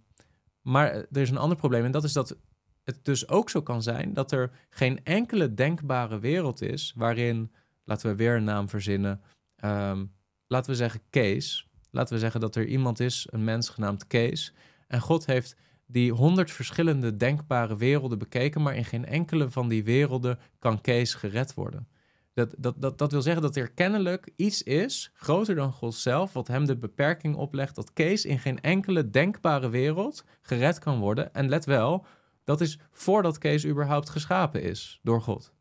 maar 0.63 0.93
er 0.93 1.21
is 1.21 1.31
een 1.31 1.37
ander 1.37 1.57
probleem 1.57 1.85
en 1.85 1.91
dat 1.91 2.05
is 2.05 2.13
dat 2.13 2.37
het 2.85 3.05
dus 3.05 3.29
ook 3.29 3.51
zo 3.51 3.63
kan 3.63 3.83
zijn 3.83 4.15
dat 4.15 4.33
er 4.33 4.51
geen 4.71 5.05
enkele 5.05 5.55
denkbare 5.55 6.19
wereld 6.19 6.63
is 6.63 6.93
waarin, 6.97 7.53
laten 7.85 8.11
we 8.11 8.17
weer 8.17 8.37
een 8.37 8.45
naam 8.45 8.69
verzinnen, 8.69 9.21
ehm, 9.57 10.05
laten 10.47 10.71
we 10.71 10.77
zeggen 10.77 11.01
Kees. 11.11 11.69
Laten 11.91 12.15
we 12.15 12.21
zeggen 12.21 12.41
dat 12.41 12.57
er 12.57 12.67
iemand 12.67 13.01
is, 13.01 13.27
een 13.31 13.45
mens 13.45 13.69
genaamd 13.69 14.07
Kees. 14.07 14.55
En 14.87 15.01
God 15.01 15.27
heeft 15.27 15.57
die 15.91 16.13
honderd 16.13 16.51
verschillende 16.51 17.17
denkbare 17.17 17.77
werelden 17.77 18.19
bekeken, 18.19 18.63
maar 18.63 18.77
in 18.77 18.85
geen 18.85 19.07
enkele 19.07 19.51
van 19.51 19.69
die 19.69 19.85
werelden 19.85 20.39
kan 20.59 20.81
Kees 20.81 21.15
gered 21.15 21.55
worden. 21.55 21.89
Dat, 22.35 22.55
dat, 22.59 22.75
dat, 22.79 22.99
dat 22.99 23.13
wil 23.13 23.23
zeggen 23.23 23.43
dat 23.43 23.57
er 23.57 23.71
kennelijk 23.71 24.31
iets 24.37 24.63
is, 24.63 25.11
groter 25.15 25.55
dan 25.55 25.73
God 25.73 25.95
zelf, 25.95 26.33
wat 26.33 26.49
hem 26.49 26.67
de 26.67 26.77
beperking 26.77 27.37
oplegt 27.37 27.75
dat 27.75 27.93
Kees 27.93 28.25
in 28.25 28.39
geen 28.39 28.61
enkele 28.61 29.11
denkbare 29.11 29.69
wereld 29.69 30.25
gered 30.41 30.79
kan 30.79 30.99
worden. 30.99 31.35
En 31.35 31.49
let 31.49 31.65
wel, 31.65 32.07
dat 32.45 32.61
is 32.61 32.79
voordat 32.91 33.39
Kees 33.39 33.67
überhaupt 33.67 34.09
geschapen 34.09 34.63
is 34.63 35.01
door 35.03 35.21
God. 35.21 35.53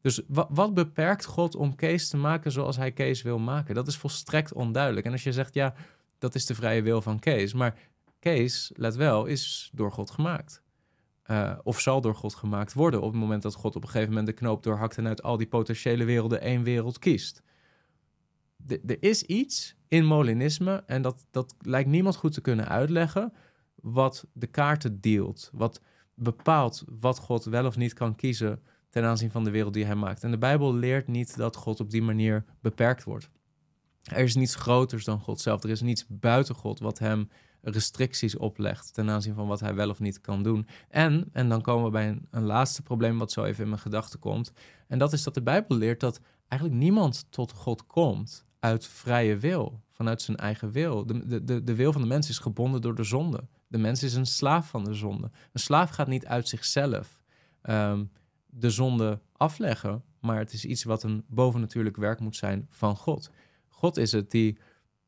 Dus 0.00 0.20
wat, 0.28 0.48
wat 0.50 0.74
beperkt 0.74 1.24
God 1.24 1.54
om 1.54 1.74
Kees 1.74 2.08
te 2.08 2.16
maken 2.16 2.52
zoals 2.52 2.76
hij 2.76 2.92
Kees 2.92 3.22
wil 3.22 3.38
maken? 3.38 3.74
Dat 3.74 3.86
is 3.86 3.96
volstrekt 3.96 4.52
onduidelijk. 4.52 5.06
En 5.06 5.12
als 5.12 5.22
je 5.22 5.32
zegt, 5.32 5.54
ja, 5.54 5.74
dat 6.18 6.34
is 6.34 6.46
de 6.46 6.54
vrije 6.54 6.82
wil 6.82 7.02
van 7.02 7.18
Kees. 7.18 7.52
Maar 7.52 7.78
Kees, 8.18 8.72
let 8.74 8.96
wel, 8.96 9.26
is 9.26 9.70
door 9.72 9.92
God 9.92 10.10
gemaakt. 10.10 10.62
Uh, 11.26 11.58
of 11.62 11.80
zal 11.80 12.00
door 12.00 12.14
God 12.14 12.34
gemaakt 12.34 12.72
worden 12.72 13.02
op 13.02 13.10
het 13.12 13.20
moment 13.20 13.42
dat 13.42 13.54
God 13.54 13.76
op 13.76 13.82
een 13.82 13.88
gegeven 13.88 14.08
moment 14.08 14.26
de 14.26 14.32
knoop 14.32 14.62
doorhakt 14.62 14.96
en 14.96 15.06
uit 15.06 15.22
al 15.22 15.36
die 15.36 15.46
potentiële 15.46 16.04
werelden 16.04 16.40
één 16.40 16.62
wereld 16.62 16.98
kiest. 16.98 17.42
er 18.66 19.02
is 19.02 19.22
iets 19.22 19.76
in 19.88 20.04
Molinisme, 20.04 20.82
en 20.86 21.02
dat, 21.02 21.26
dat 21.30 21.54
lijkt 21.60 21.88
niemand 21.88 22.16
goed 22.16 22.32
te 22.32 22.40
kunnen 22.40 22.68
uitleggen, 22.68 23.32
wat 23.74 24.26
de 24.32 24.46
kaarten 24.46 25.00
deelt, 25.00 25.50
wat 25.52 25.80
bepaalt 26.14 26.84
wat 27.00 27.18
God 27.18 27.44
wel 27.44 27.66
of 27.66 27.76
niet 27.76 27.92
kan 27.92 28.14
kiezen 28.14 28.62
ten 28.88 29.04
aanzien 29.04 29.30
van 29.30 29.44
de 29.44 29.50
wereld 29.50 29.72
die 29.74 29.84
hij 29.84 29.94
maakt. 29.94 30.24
En 30.24 30.30
de 30.30 30.38
Bijbel 30.38 30.74
leert 30.74 31.06
niet 31.06 31.36
dat 31.36 31.56
God 31.56 31.80
op 31.80 31.90
die 31.90 32.02
manier 32.02 32.44
beperkt 32.60 33.04
wordt. 33.04 33.30
Er 34.02 34.18
is 34.24 34.34
niets 34.34 34.54
groters 34.54 35.04
dan 35.04 35.20
God 35.20 35.40
zelf. 35.40 35.62
Er 35.62 35.70
is 35.70 35.80
niets 35.80 36.04
buiten 36.08 36.54
God 36.54 36.78
wat 36.78 36.98
hem 36.98 37.28
restricties 37.62 38.36
oplegt 38.36 38.94
ten 38.94 39.10
aanzien 39.10 39.34
van 39.34 39.46
wat 39.46 39.60
hij 39.60 39.74
wel 39.74 39.90
of 39.90 40.00
niet 40.00 40.20
kan 40.20 40.42
doen. 40.42 40.66
En, 40.88 41.28
en 41.32 41.48
dan 41.48 41.62
komen 41.62 41.84
we 41.84 41.90
bij 41.90 42.08
een, 42.08 42.26
een 42.30 42.44
laatste 42.44 42.82
probleem 42.82 43.18
wat 43.18 43.32
zo 43.32 43.44
even 43.44 43.62
in 43.62 43.68
mijn 43.68 43.80
gedachten 43.80 44.18
komt. 44.18 44.52
En 44.86 44.98
dat 44.98 45.12
is 45.12 45.22
dat 45.22 45.34
de 45.34 45.42
Bijbel 45.42 45.76
leert 45.76 46.00
dat 46.00 46.20
eigenlijk 46.48 46.80
niemand 46.80 47.26
tot 47.30 47.52
God 47.52 47.86
komt 47.86 48.46
uit 48.60 48.86
vrije 48.86 49.36
wil, 49.36 49.80
vanuit 49.90 50.22
zijn 50.22 50.36
eigen 50.36 50.70
wil. 50.70 51.06
De, 51.06 51.44
de, 51.44 51.64
de 51.64 51.74
wil 51.74 51.92
van 51.92 52.00
de 52.00 52.08
mens 52.08 52.28
is 52.28 52.38
gebonden 52.38 52.80
door 52.80 52.94
de 52.94 53.04
zonde. 53.04 53.48
De 53.66 53.78
mens 53.78 54.02
is 54.02 54.14
een 54.14 54.26
slaaf 54.26 54.68
van 54.68 54.84
de 54.84 54.94
zonde. 54.94 55.30
Een 55.52 55.60
slaaf 55.60 55.90
gaat 55.90 56.08
niet 56.08 56.26
uit 56.26 56.48
zichzelf. 56.48 57.20
ehm, 57.62 58.04
de 58.50 58.70
zonde 58.70 59.20
afleggen, 59.32 60.02
maar 60.20 60.38
het 60.38 60.52
is 60.52 60.64
iets 60.64 60.84
wat 60.84 61.02
een 61.02 61.24
bovennatuurlijk 61.26 61.96
werk 61.96 62.20
moet 62.20 62.36
zijn 62.36 62.66
van 62.70 62.96
God. 62.96 63.30
God 63.68 63.96
is 63.96 64.12
het 64.12 64.30
die 64.30 64.58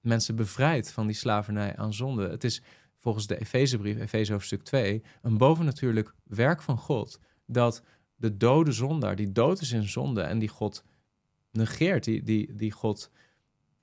mensen 0.00 0.36
bevrijdt 0.36 0.92
van 0.92 1.06
die 1.06 1.16
slavernij 1.16 1.76
aan 1.76 1.94
zonde. 1.94 2.28
Het 2.28 2.44
is 2.44 2.62
volgens 2.98 3.26
de 3.26 3.40
Efezebrief, 3.40 3.98
Efeze 3.98 4.32
hoofdstuk 4.32 4.62
2, 4.62 5.02
een 5.22 5.38
bovennatuurlijk 5.38 6.14
werk 6.24 6.62
van 6.62 6.78
God 6.78 7.20
dat 7.46 7.82
de 8.16 8.36
dode 8.36 8.72
zondaar, 8.72 9.16
die 9.16 9.32
dood 9.32 9.60
is 9.60 9.72
in 9.72 9.88
zonde 9.88 10.22
en 10.22 10.38
die 10.38 10.48
God 10.48 10.84
negeert, 11.52 12.04
die, 12.04 12.22
die, 12.22 12.54
die 12.54 12.72
God 12.72 13.10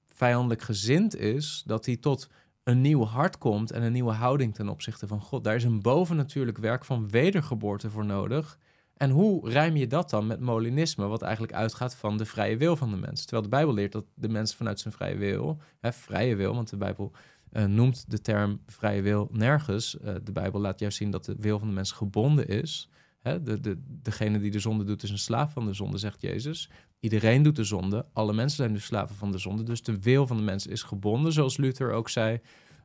vijandelijk 0.07 0.61
gezind 0.61 1.15
is, 1.15 1.63
dat 1.65 1.85
hij 1.85 1.97
tot 1.97 2.29
een 2.63 2.81
nieuw 2.81 3.03
hart 3.03 3.37
komt 3.37 3.71
en 3.71 3.83
een 3.83 3.91
nieuwe 3.91 4.11
houding 4.11 4.55
ten 4.55 4.69
opzichte 4.69 5.07
van 5.07 5.21
God. 5.21 5.43
Daar 5.43 5.55
is 5.55 5.63
een 5.63 5.81
bovennatuurlijk 5.81 6.57
werk 6.57 6.85
van 6.85 7.09
wedergeboorte 7.09 7.89
voor 7.89 8.05
nodig. 8.05 8.59
En 8.97 9.09
hoe 9.09 9.49
rijm 9.49 9.75
je 9.75 9.87
dat 9.87 10.09
dan 10.09 10.27
met 10.27 10.39
Molinisme, 10.39 11.07
wat 11.07 11.21
eigenlijk 11.21 11.53
uitgaat 11.53 11.95
van 11.95 12.17
de 12.17 12.25
vrije 12.25 12.57
wil 12.57 12.75
van 12.75 12.89
de 12.89 12.97
mens? 12.97 13.21
Terwijl 13.21 13.43
de 13.43 13.49
Bijbel 13.49 13.73
leert 13.73 13.91
dat 13.91 14.05
de 14.13 14.29
mens 14.29 14.55
vanuit 14.55 14.79
zijn 14.79 14.93
vrije 14.93 15.17
wil, 15.17 15.61
hè, 15.79 15.93
vrije 15.93 16.35
wil, 16.35 16.55
want 16.55 16.69
de 16.69 16.77
Bijbel 16.77 17.11
uh, 17.51 17.65
noemt 17.65 18.11
de 18.11 18.21
term 18.21 18.61
vrije 18.65 19.01
wil 19.01 19.29
nergens. 19.31 19.97
Uh, 20.05 20.15
de 20.23 20.31
Bijbel 20.31 20.61
laat 20.61 20.79
juist 20.79 20.97
zien 20.97 21.11
dat 21.11 21.25
de 21.25 21.35
wil 21.39 21.59
van 21.59 21.67
de 21.67 21.73
mens 21.73 21.91
gebonden 21.91 22.47
is. 22.47 22.89
Hè, 23.19 23.43
de, 23.43 23.59
de, 23.59 23.77
degene 23.87 24.39
die 24.39 24.51
de 24.51 24.59
zonde 24.59 24.83
doet 24.83 25.03
is 25.03 25.09
een 25.09 25.17
slaaf 25.17 25.53
van 25.53 25.65
de 25.65 25.73
zonde, 25.73 25.97
zegt 25.97 26.21
Jezus. 26.21 26.69
Iedereen 26.99 27.43
doet 27.43 27.55
de 27.55 27.63
zonde. 27.63 28.05
Alle 28.13 28.33
mensen 28.33 28.57
zijn 28.57 28.73
dus 28.73 28.85
slaven 28.85 29.15
van 29.15 29.31
de 29.31 29.37
zonde. 29.37 29.63
Dus 29.63 29.83
de 29.83 29.99
wil 30.01 30.27
van 30.27 30.37
de 30.37 30.43
mens 30.43 30.67
is 30.67 30.83
gebonden, 30.83 31.33
zoals 31.33 31.57
Luther 31.57 31.91
ook 31.91 32.09
zei 32.09 32.39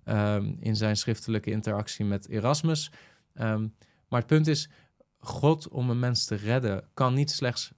um, 0.04 0.56
in 0.60 0.76
zijn 0.76 0.96
schriftelijke 0.96 1.50
interactie 1.50 2.04
met 2.04 2.28
Erasmus. 2.28 2.92
Um, 3.34 3.74
maar 4.08 4.20
het 4.20 4.28
punt 4.28 4.46
is, 4.46 4.68
God 5.24 5.68
om 5.68 5.90
een 5.90 5.98
mens 5.98 6.24
te 6.24 6.34
redden 6.34 6.84
kan 6.94 7.14
niet 7.14 7.30
slechts 7.30 7.72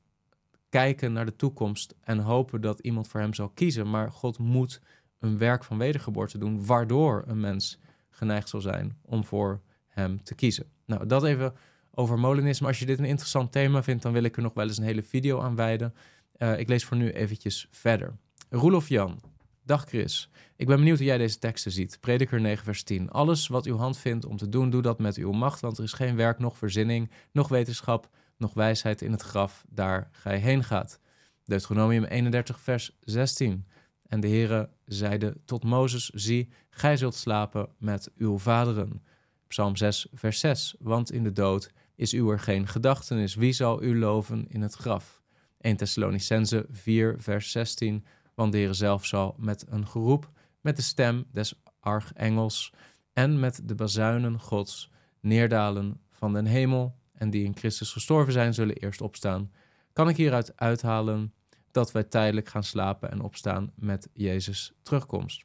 kijken 0.69 1.13
naar 1.13 1.27
de 1.27 1.37
toekomst 1.37 1.95
en 2.01 2.19
hopen 2.19 2.61
dat 2.61 2.79
iemand 2.79 3.09
voor 3.09 3.21
hem 3.21 3.35
zal 3.35 3.49
kiezen, 3.49 3.91
maar 3.91 4.13
God 4.13 4.39
moet 4.39 4.81
een 5.19 5.39
werk 5.39 5.65
van 5.65 5.79
wedergeboorte 5.79 6.39
doen, 6.39 6.67
waardoor 6.67 7.25
een 7.27 7.41
mens 7.41 7.79
geneigd 8.11 8.49
zal 8.49 8.61
zijn 8.61 8.99
om 9.03 9.25
voor 9.25 9.61
hem 9.89 10.23
te 10.23 10.35
kiezen. 10.35 10.67
Nou, 10.87 11.07
dat 11.07 11.25
even 11.25 11.55
over 11.91 12.19
Molinisme. 12.19 12.67
Als 12.67 12.79
je 12.79 12.87
dit 12.87 12.99
een 12.99 13.05
interessant 13.05 13.53
thema 13.53 13.83
vindt, 13.83 14.03
dan 14.03 14.13
wil 14.13 14.23
ik 14.23 14.37
er 14.37 14.43
nog 14.43 14.55
wel 14.55 14.67
eens 14.67 14.79
een 14.79 14.85
hele 14.85 15.03
video 15.03 15.41
aan 15.41 15.57
wijden. 15.57 15.95
Uh, 16.39 16.59
ik 16.59 16.69
lees 16.69 16.85
voor 16.85 16.97
nu 16.97 17.11
eventjes 17.11 17.69
verder. 17.71 18.17
Roelof 18.51 18.89
Jan. 18.89 19.34
Dag 19.67 19.85
Chris. 19.85 20.31
Ik 20.57 20.67
ben 20.67 20.77
benieuwd 20.77 20.99
hoe 20.99 21.07
jij 21.07 21.19
deze 21.19 21.39
teksten 21.39 21.73
ziet. 21.73 21.99
Prediker 22.01 22.41
9, 22.41 22.65
vers 22.65 22.83
10. 22.83 23.11
Alles 23.11 23.49
wat 23.49 23.67
uw 23.67 23.77
hand 23.77 23.99
vindt 23.99 24.25
om 24.25 24.37
te 24.37 24.49
doen, 24.49 24.71
doe 24.71 24.83
dat 24.83 24.99
met 24.99 25.17
uw 25.17 25.33
macht, 25.33 25.61
want 25.61 25.79
er 25.79 25.85
is 25.85 25.93
geen 25.93 26.17
werk, 26.17 26.39
nog 26.39 26.59
verzinning, 26.59 27.11
nog 27.33 27.49
wetenschap, 27.49 28.09
nog 28.37 28.55
wijsheid 28.55 29.03
in 29.03 29.13
het 29.13 29.23
graf, 29.23 29.65
daar 29.69 30.09
gij 30.13 30.39
heen 30.39 30.65
gaat. 30.65 31.01
Deuteronomium 31.45 32.05
31, 32.05 32.61
vers 32.61 32.99
16. 33.01 33.67
En 34.07 34.21
de 34.21 34.29
Heere 34.29 34.69
zeide 34.85 35.37
tot 35.45 35.65
Mozes, 35.65 36.09
zie, 36.09 36.49
gij 36.71 36.97
zult 36.97 37.15
slapen 37.15 37.69
met 37.79 38.11
uw 38.17 38.39
vaderen. 38.39 39.03
Psalm 39.49 39.77
6, 39.77 40.07
vers 40.13 40.41
6. 40.41 40.75
Want 40.79 41.13
in 41.13 41.25
de 41.25 41.33
dood 41.33 41.71
is 41.95 42.13
u 42.13 42.29
er 42.31 42.41
geen 42.41 42.67
gedachtenis. 42.67 43.35
Wie 43.35 43.53
zal 43.53 43.83
u 43.83 43.99
loven 43.99 44.47
in 44.49 44.63
het 44.63 44.75
graf? 44.75 45.23
1 45.61 45.77
Thessalonicense 45.77 46.67
4, 46.71 47.15
vers 47.19 47.51
16. 47.51 48.05
Want 48.35 48.53
de 48.53 48.59
Heer 48.59 48.75
zelf 48.75 49.07
zal 49.07 49.35
met 49.39 49.67
een 49.69 49.87
geroep, 49.87 50.31
met 50.61 50.77
de 50.77 50.83
stem 50.83 51.25
des 51.33 51.61
archengels 51.81 52.73
en 53.13 53.41
met 53.41 53.61
de 53.65 53.75
bazuinen 53.75 54.41
Gods 54.41 54.91
neerdalen 55.21 56.01
van 56.11 56.33
den 56.33 56.47
hemel. 56.47 56.97
En 57.13 57.31
die 57.31 57.45
in 57.45 57.57
Christus 57.57 57.93
gestorven 57.93 58.33
zijn, 58.33 58.55
zullen 58.55 58.77
eerst 58.77 59.01
opstaan. 59.01 59.51
Kan 59.93 60.09
ik 60.09 60.17
hieruit 60.17 60.57
uithalen 60.57 61.33
dat 61.71 61.93
wij 61.93 62.05
tijdelijk 62.05 62.49
gaan 62.49 62.65
slapen 62.65 63.11
en 63.11 63.21
opstaan 63.21 63.73
met 63.75 64.09
Jezus' 64.13 64.73
terugkomst? 64.83 65.45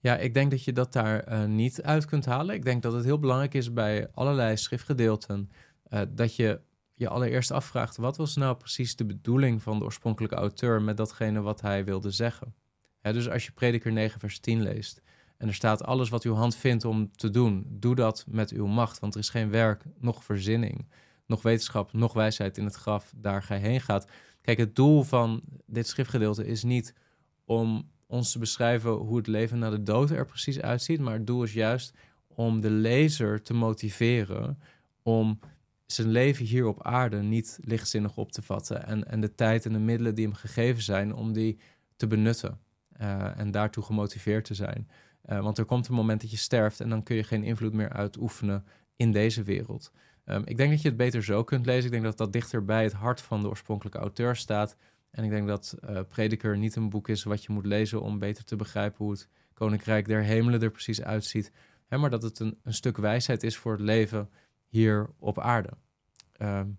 Ja, 0.00 0.16
ik 0.16 0.34
denk 0.34 0.50
dat 0.50 0.64
je 0.64 0.72
dat 0.72 0.92
daar 0.92 1.32
uh, 1.32 1.44
niet 1.44 1.82
uit 1.82 2.04
kunt 2.04 2.24
halen. 2.24 2.54
Ik 2.54 2.64
denk 2.64 2.82
dat 2.82 2.92
het 2.92 3.04
heel 3.04 3.18
belangrijk 3.18 3.54
is 3.54 3.72
bij 3.72 4.08
allerlei 4.12 4.56
schriftgedeelten 4.56 5.50
uh, 5.88 6.00
dat 6.08 6.36
je 6.36 6.60
je 7.00 7.08
allereerst 7.08 7.50
afvraagt: 7.50 7.96
wat 7.96 8.16
was 8.16 8.36
nou 8.36 8.56
precies 8.56 8.96
de 8.96 9.04
bedoeling 9.04 9.62
van 9.62 9.78
de 9.78 9.84
oorspronkelijke 9.84 10.36
auteur 10.36 10.82
met 10.82 10.96
datgene 10.96 11.40
wat 11.40 11.60
hij 11.60 11.84
wilde 11.84 12.10
zeggen? 12.10 12.54
dus 13.02 13.28
als 13.28 13.44
je 13.44 13.52
Prediker 13.52 13.92
9, 13.92 14.20
vers 14.20 14.38
10 14.38 14.62
leest 14.62 15.02
en 15.36 15.48
er 15.48 15.54
staat: 15.54 15.84
alles 15.84 16.08
wat 16.08 16.22
uw 16.22 16.34
hand 16.34 16.56
vindt 16.56 16.84
om 16.84 17.10
te 17.12 17.30
doen, 17.30 17.66
doe 17.68 17.94
dat 17.94 18.24
met 18.28 18.50
uw 18.50 18.66
macht, 18.66 18.98
want 18.98 19.14
er 19.14 19.20
is 19.20 19.28
geen 19.28 19.50
werk, 19.50 19.84
nog 19.98 20.24
verzinning, 20.24 20.88
nog 21.26 21.42
wetenschap, 21.42 21.92
nog 21.92 22.12
wijsheid 22.12 22.58
in 22.58 22.64
het 22.64 22.74
graf, 22.74 23.12
daar 23.16 23.42
gij 23.42 23.58
heen 23.58 23.80
gaat. 23.80 24.10
Kijk, 24.40 24.58
het 24.58 24.76
doel 24.76 25.02
van 25.02 25.42
dit 25.66 25.86
schriftgedeelte 25.86 26.46
is 26.46 26.62
niet 26.62 26.94
om 27.44 27.90
ons 28.06 28.32
te 28.32 28.38
beschrijven 28.38 28.90
hoe 28.90 29.16
het 29.16 29.26
leven 29.26 29.58
na 29.58 29.70
de 29.70 29.82
dood 29.82 30.10
er 30.10 30.26
precies 30.26 30.60
uitziet, 30.60 31.00
maar 31.00 31.14
het 31.14 31.26
doel 31.26 31.42
is 31.42 31.52
juist 31.52 31.94
om 32.28 32.60
de 32.60 32.70
lezer 32.70 33.42
te 33.42 33.54
motiveren 33.54 34.58
om 35.02 35.38
zijn 35.92 36.08
leven 36.08 36.44
hier 36.44 36.66
op 36.66 36.82
aarde 36.82 37.22
niet 37.22 37.58
lichtzinnig 37.60 38.16
op 38.16 38.32
te 38.32 38.42
vatten. 38.42 38.86
En, 38.86 39.04
en 39.04 39.20
de 39.20 39.34
tijd 39.34 39.66
en 39.66 39.72
de 39.72 39.78
middelen 39.78 40.14
die 40.14 40.24
hem 40.24 40.34
gegeven 40.34 40.82
zijn, 40.82 41.14
om 41.14 41.32
die 41.32 41.58
te 41.96 42.06
benutten. 42.06 42.58
Uh, 43.00 43.38
en 43.38 43.50
daartoe 43.50 43.84
gemotiveerd 43.84 44.44
te 44.44 44.54
zijn. 44.54 44.88
Uh, 45.26 45.40
want 45.40 45.58
er 45.58 45.64
komt 45.64 45.88
een 45.88 45.94
moment 45.94 46.20
dat 46.20 46.30
je 46.30 46.36
sterft 46.36 46.80
en 46.80 46.88
dan 46.88 47.02
kun 47.02 47.16
je 47.16 47.24
geen 47.24 47.44
invloed 47.44 47.72
meer 47.72 47.92
uitoefenen 47.92 48.64
in 48.96 49.12
deze 49.12 49.42
wereld. 49.42 49.92
Um, 50.24 50.42
ik 50.44 50.56
denk 50.56 50.70
dat 50.70 50.82
je 50.82 50.88
het 50.88 50.96
beter 50.96 51.24
zo 51.24 51.44
kunt 51.44 51.66
lezen. 51.66 51.84
Ik 51.84 51.90
denk 51.90 52.04
dat 52.04 52.18
dat 52.18 52.32
dichter 52.32 52.64
bij 52.64 52.82
het 52.82 52.92
hart 52.92 53.20
van 53.20 53.42
de 53.42 53.48
oorspronkelijke 53.48 53.98
auteur 53.98 54.36
staat. 54.36 54.76
En 55.10 55.24
ik 55.24 55.30
denk 55.30 55.46
dat 55.46 55.76
uh, 55.84 56.00
Prediker 56.08 56.58
niet 56.58 56.76
een 56.76 56.90
boek 56.90 57.08
is 57.08 57.22
wat 57.22 57.44
je 57.44 57.52
moet 57.52 57.66
lezen 57.66 58.02
om 58.02 58.18
beter 58.18 58.44
te 58.44 58.56
begrijpen 58.56 59.04
hoe 59.04 59.12
het 59.12 59.28
Koninkrijk 59.54 60.08
der 60.08 60.22
Hemelen 60.22 60.62
er 60.62 60.70
precies 60.70 61.02
uitziet. 61.02 61.52
Hè, 61.86 61.98
maar 61.98 62.10
dat 62.10 62.22
het 62.22 62.38
een, 62.38 62.58
een 62.62 62.74
stuk 62.74 62.96
wijsheid 62.96 63.42
is 63.42 63.56
voor 63.56 63.72
het 63.72 63.80
leven 63.80 64.30
hier 64.70 65.10
op 65.18 65.38
aarde. 65.38 65.70
Um, 66.38 66.78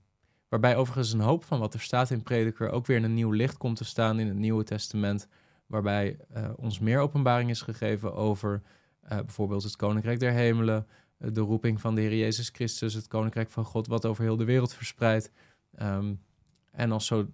waarbij 0.49 0.75
overigens 0.75 1.13
een 1.13 1.19
hoop 1.19 1.43
van 1.43 1.59
wat 1.59 1.73
er 1.73 1.81
staat 1.81 2.09
in 2.09 2.23
Prediker 2.23 2.69
ook 2.69 2.85
weer 2.85 2.97
in 2.97 3.03
een 3.03 3.13
nieuw 3.13 3.31
licht 3.31 3.57
komt 3.57 3.77
te 3.77 3.85
staan 3.85 4.19
in 4.19 4.27
het 4.27 4.37
Nieuwe 4.37 4.63
Testament. 4.63 5.27
Waarbij 5.65 6.17
uh, 6.37 6.49
ons 6.55 6.79
meer 6.79 6.99
openbaring 6.99 7.49
is 7.49 7.61
gegeven 7.61 8.13
over 8.13 8.61
uh, 9.03 9.09
bijvoorbeeld 9.09 9.63
het 9.63 9.75
Koninkrijk 9.75 10.19
der 10.19 10.31
Hemelen, 10.31 10.87
uh, 11.19 11.29
de 11.33 11.41
roeping 11.41 11.81
van 11.81 11.95
de 11.95 12.01
Heer 12.01 12.17
Jezus 12.17 12.49
Christus, 12.49 12.93
het 12.93 13.07
Koninkrijk 13.07 13.49
van 13.49 13.65
God, 13.65 13.87
wat 13.87 14.05
over 14.05 14.23
heel 14.23 14.37
de 14.37 14.45
wereld 14.45 14.73
verspreidt. 14.73 15.31
Um, 15.81 16.21
en 16.71 16.91
als 16.91 17.05
zo, 17.05 17.27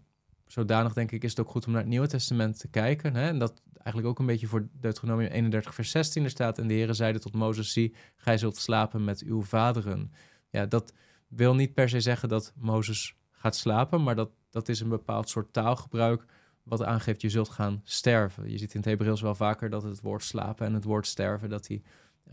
zodanig 0.46 0.94
denk 0.94 1.12
ik 1.12 1.24
is 1.24 1.30
het 1.30 1.40
ook 1.40 1.50
goed 1.50 1.66
om 1.66 1.72
naar 1.72 1.82
het 1.82 1.90
Nieuwe 1.90 2.08
Testament 2.08 2.60
te 2.60 2.68
kijken. 2.68 3.16
Hè? 3.16 3.28
En 3.28 3.40
dat 3.40 3.62
eigenlijk 3.74 4.08
ook 4.08 4.20
een 4.20 4.26
beetje 4.26 4.48
voor 4.48 4.68
Deuteronomium 4.72 5.30
31 5.32 5.74
vers 5.74 5.92
16 5.92 6.24
er 6.24 6.30
staat. 6.30 6.58
En 6.58 6.68
de 6.68 6.74
Heer 6.74 6.94
zeide 6.94 7.20
tot 7.20 7.34
Mozes, 7.34 7.72
zie, 7.72 7.96
gij 8.16 8.38
zult 8.38 8.58
slapen 8.58 9.04
met 9.04 9.24
uw 9.24 9.44
vaderen. 9.44 10.12
Ja, 10.50 10.66
dat 10.66 10.94
wil 11.28 11.56
niet 11.56 11.74
per 11.74 11.90
se 11.90 12.00
zeggen 12.00 12.30
dat 12.30 12.54
Mozes 12.56 13.16
gaat 13.32 13.56
slapen, 13.56 14.04
maar 14.04 14.16
dat, 14.16 14.30
dat 14.50 14.70
is 14.70 14.80
een 14.80 14.90
bepaald 14.90 15.30
soort 15.30 15.54
taalgebruik 15.54 16.26
wat 16.64 16.84
aangeeft 16.84 17.22
je 17.22 17.30
zult 17.30 17.50
gaan 17.50 17.82
sterven. 17.84 18.52
Je 18.52 18.58
ziet 18.58 18.74
in 18.74 18.80
het 18.80 18.90
Hebreeuws 18.90 19.22
wel 19.22 19.36
vaker 19.36 19.70
dat 19.70 19.84
het 19.84 20.02
woord 20.02 20.24
slapen 20.24 20.66
en 20.66 20.74
het 20.74 20.84
woord 20.84 21.08
sterven, 21.08 21.50
dat 21.50 21.66
die 21.66 21.84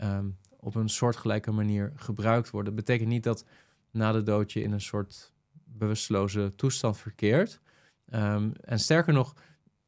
um, 0.01 0.37
op 0.59 0.75
een 0.75 0.89
soortgelijke 0.89 1.51
manier 1.51 1.91
gebruikt 1.95 2.49
worden. 2.49 2.75
Dat 2.75 2.85
betekent 2.85 3.09
niet 3.09 3.23
dat 3.23 3.45
na 3.91 4.11
de 4.11 4.23
dood 4.23 4.51
je 4.51 4.61
in 4.61 4.71
een 4.71 4.81
soort 4.81 5.33
bewusteloze 5.63 6.53
toestand 6.55 6.97
verkeert. 6.97 7.61
Um, 8.13 8.53
en 8.61 8.79
sterker 8.79 9.13
nog, 9.13 9.35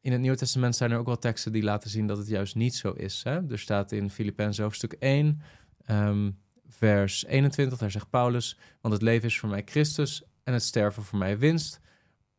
in 0.02 0.12
het 0.12 0.22
Nieuwe 0.22 0.38
Testament 0.38 0.76
zijn 0.76 0.92
er 0.92 0.98
ook 0.98 1.06
wel 1.06 1.18
teksten 1.18 1.52
die 1.52 1.64
laten 1.64 1.90
zien 1.90 2.08
dat 2.08 2.18
het 2.18 2.28
juist 2.28 2.56
niet 2.56 2.76
zo 2.76 2.92
is. 2.92 3.24
Hè? 3.24 3.50
Er 3.50 3.60
staat 3.60 3.92
in 3.92 4.10
Filippenzen 4.10 4.64
hoofdstuk 4.64 4.94
1, 4.94 5.42
um, 5.90 6.38
vers 6.68 7.26
21, 7.26 7.78
daar 7.78 7.92
zegt 7.92 8.10
Paulus: 8.10 8.58
Want 8.82 8.94
het 8.94 9.04
leven 9.04 9.28
is 9.28 9.40
voor 9.40 9.50
mij 9.50 9.62
Christus 9.66 10.24
en 10.44 10.54
het 10.54 10.64
sterven 10.64 11.04
voor 11.04 11.18
mij 11.18 11.38
winst. 11.38 11.80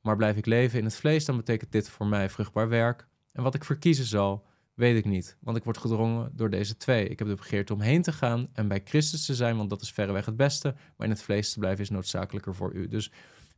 Maar 0.00 0.16
blijf 0.16 0.36
ik 0.36 0.46
leven 0.46 0.78
in 0.78 0.84
het 0.84 0.96
vlees, 0.96 1.24
dan 1.24 1.36
betekent 1.36 1.72
dit 1.72 1.88
voor 1.88 2.06
mij 2.06 2.30
vruchtbaar 2.30 2.68
werk. 2.68 3.06
En 3.32 3.42
wat 3.42 3.54
ik 3.54 3.64
verkiezen 3.64 4.04
zal, 4.04 4.46
weet 4.74 4.96
ik 4.96 5.04
niet, 5.04 5.36
want 5.40 5.56
ik 5.56 5.64
word 5.64 5.78
gedrongen 5.78 6.30
door 6.34 6.50
deze 6.50 6.76
twee. 6.76 7.08
Ik 7.08 7.18
heb 7.18 7.28
de 7.28 7.34
begeerte 7.34 7.74
om 7.74 7.80
heen 7.80 8.02
te 8.02 8.12
gaan 8.12 8.48
en 8.52 8.68
bij 8.68 8.80
Christus 8.84 9.26
te 9.26 9.34
zijn, 9.34 9.56
want 9.56 9.70
dat 9.70 9.82
is 9.82 9.92
verreweg 9.92 10.26
het 10.26 10.36
beste. 10.36 10.74
Maar 10.96 11.06
in 11.06 11.12
het 11.12 11.22
vlees 11.22 11.52
te 11.52 11.58
blijven 11.58 11.82
is 11.84 11.90
noodzakelijker 11.90 12.54
voor 12.54 12.72
u. 12.72 12.88
Dus 12.88 13.12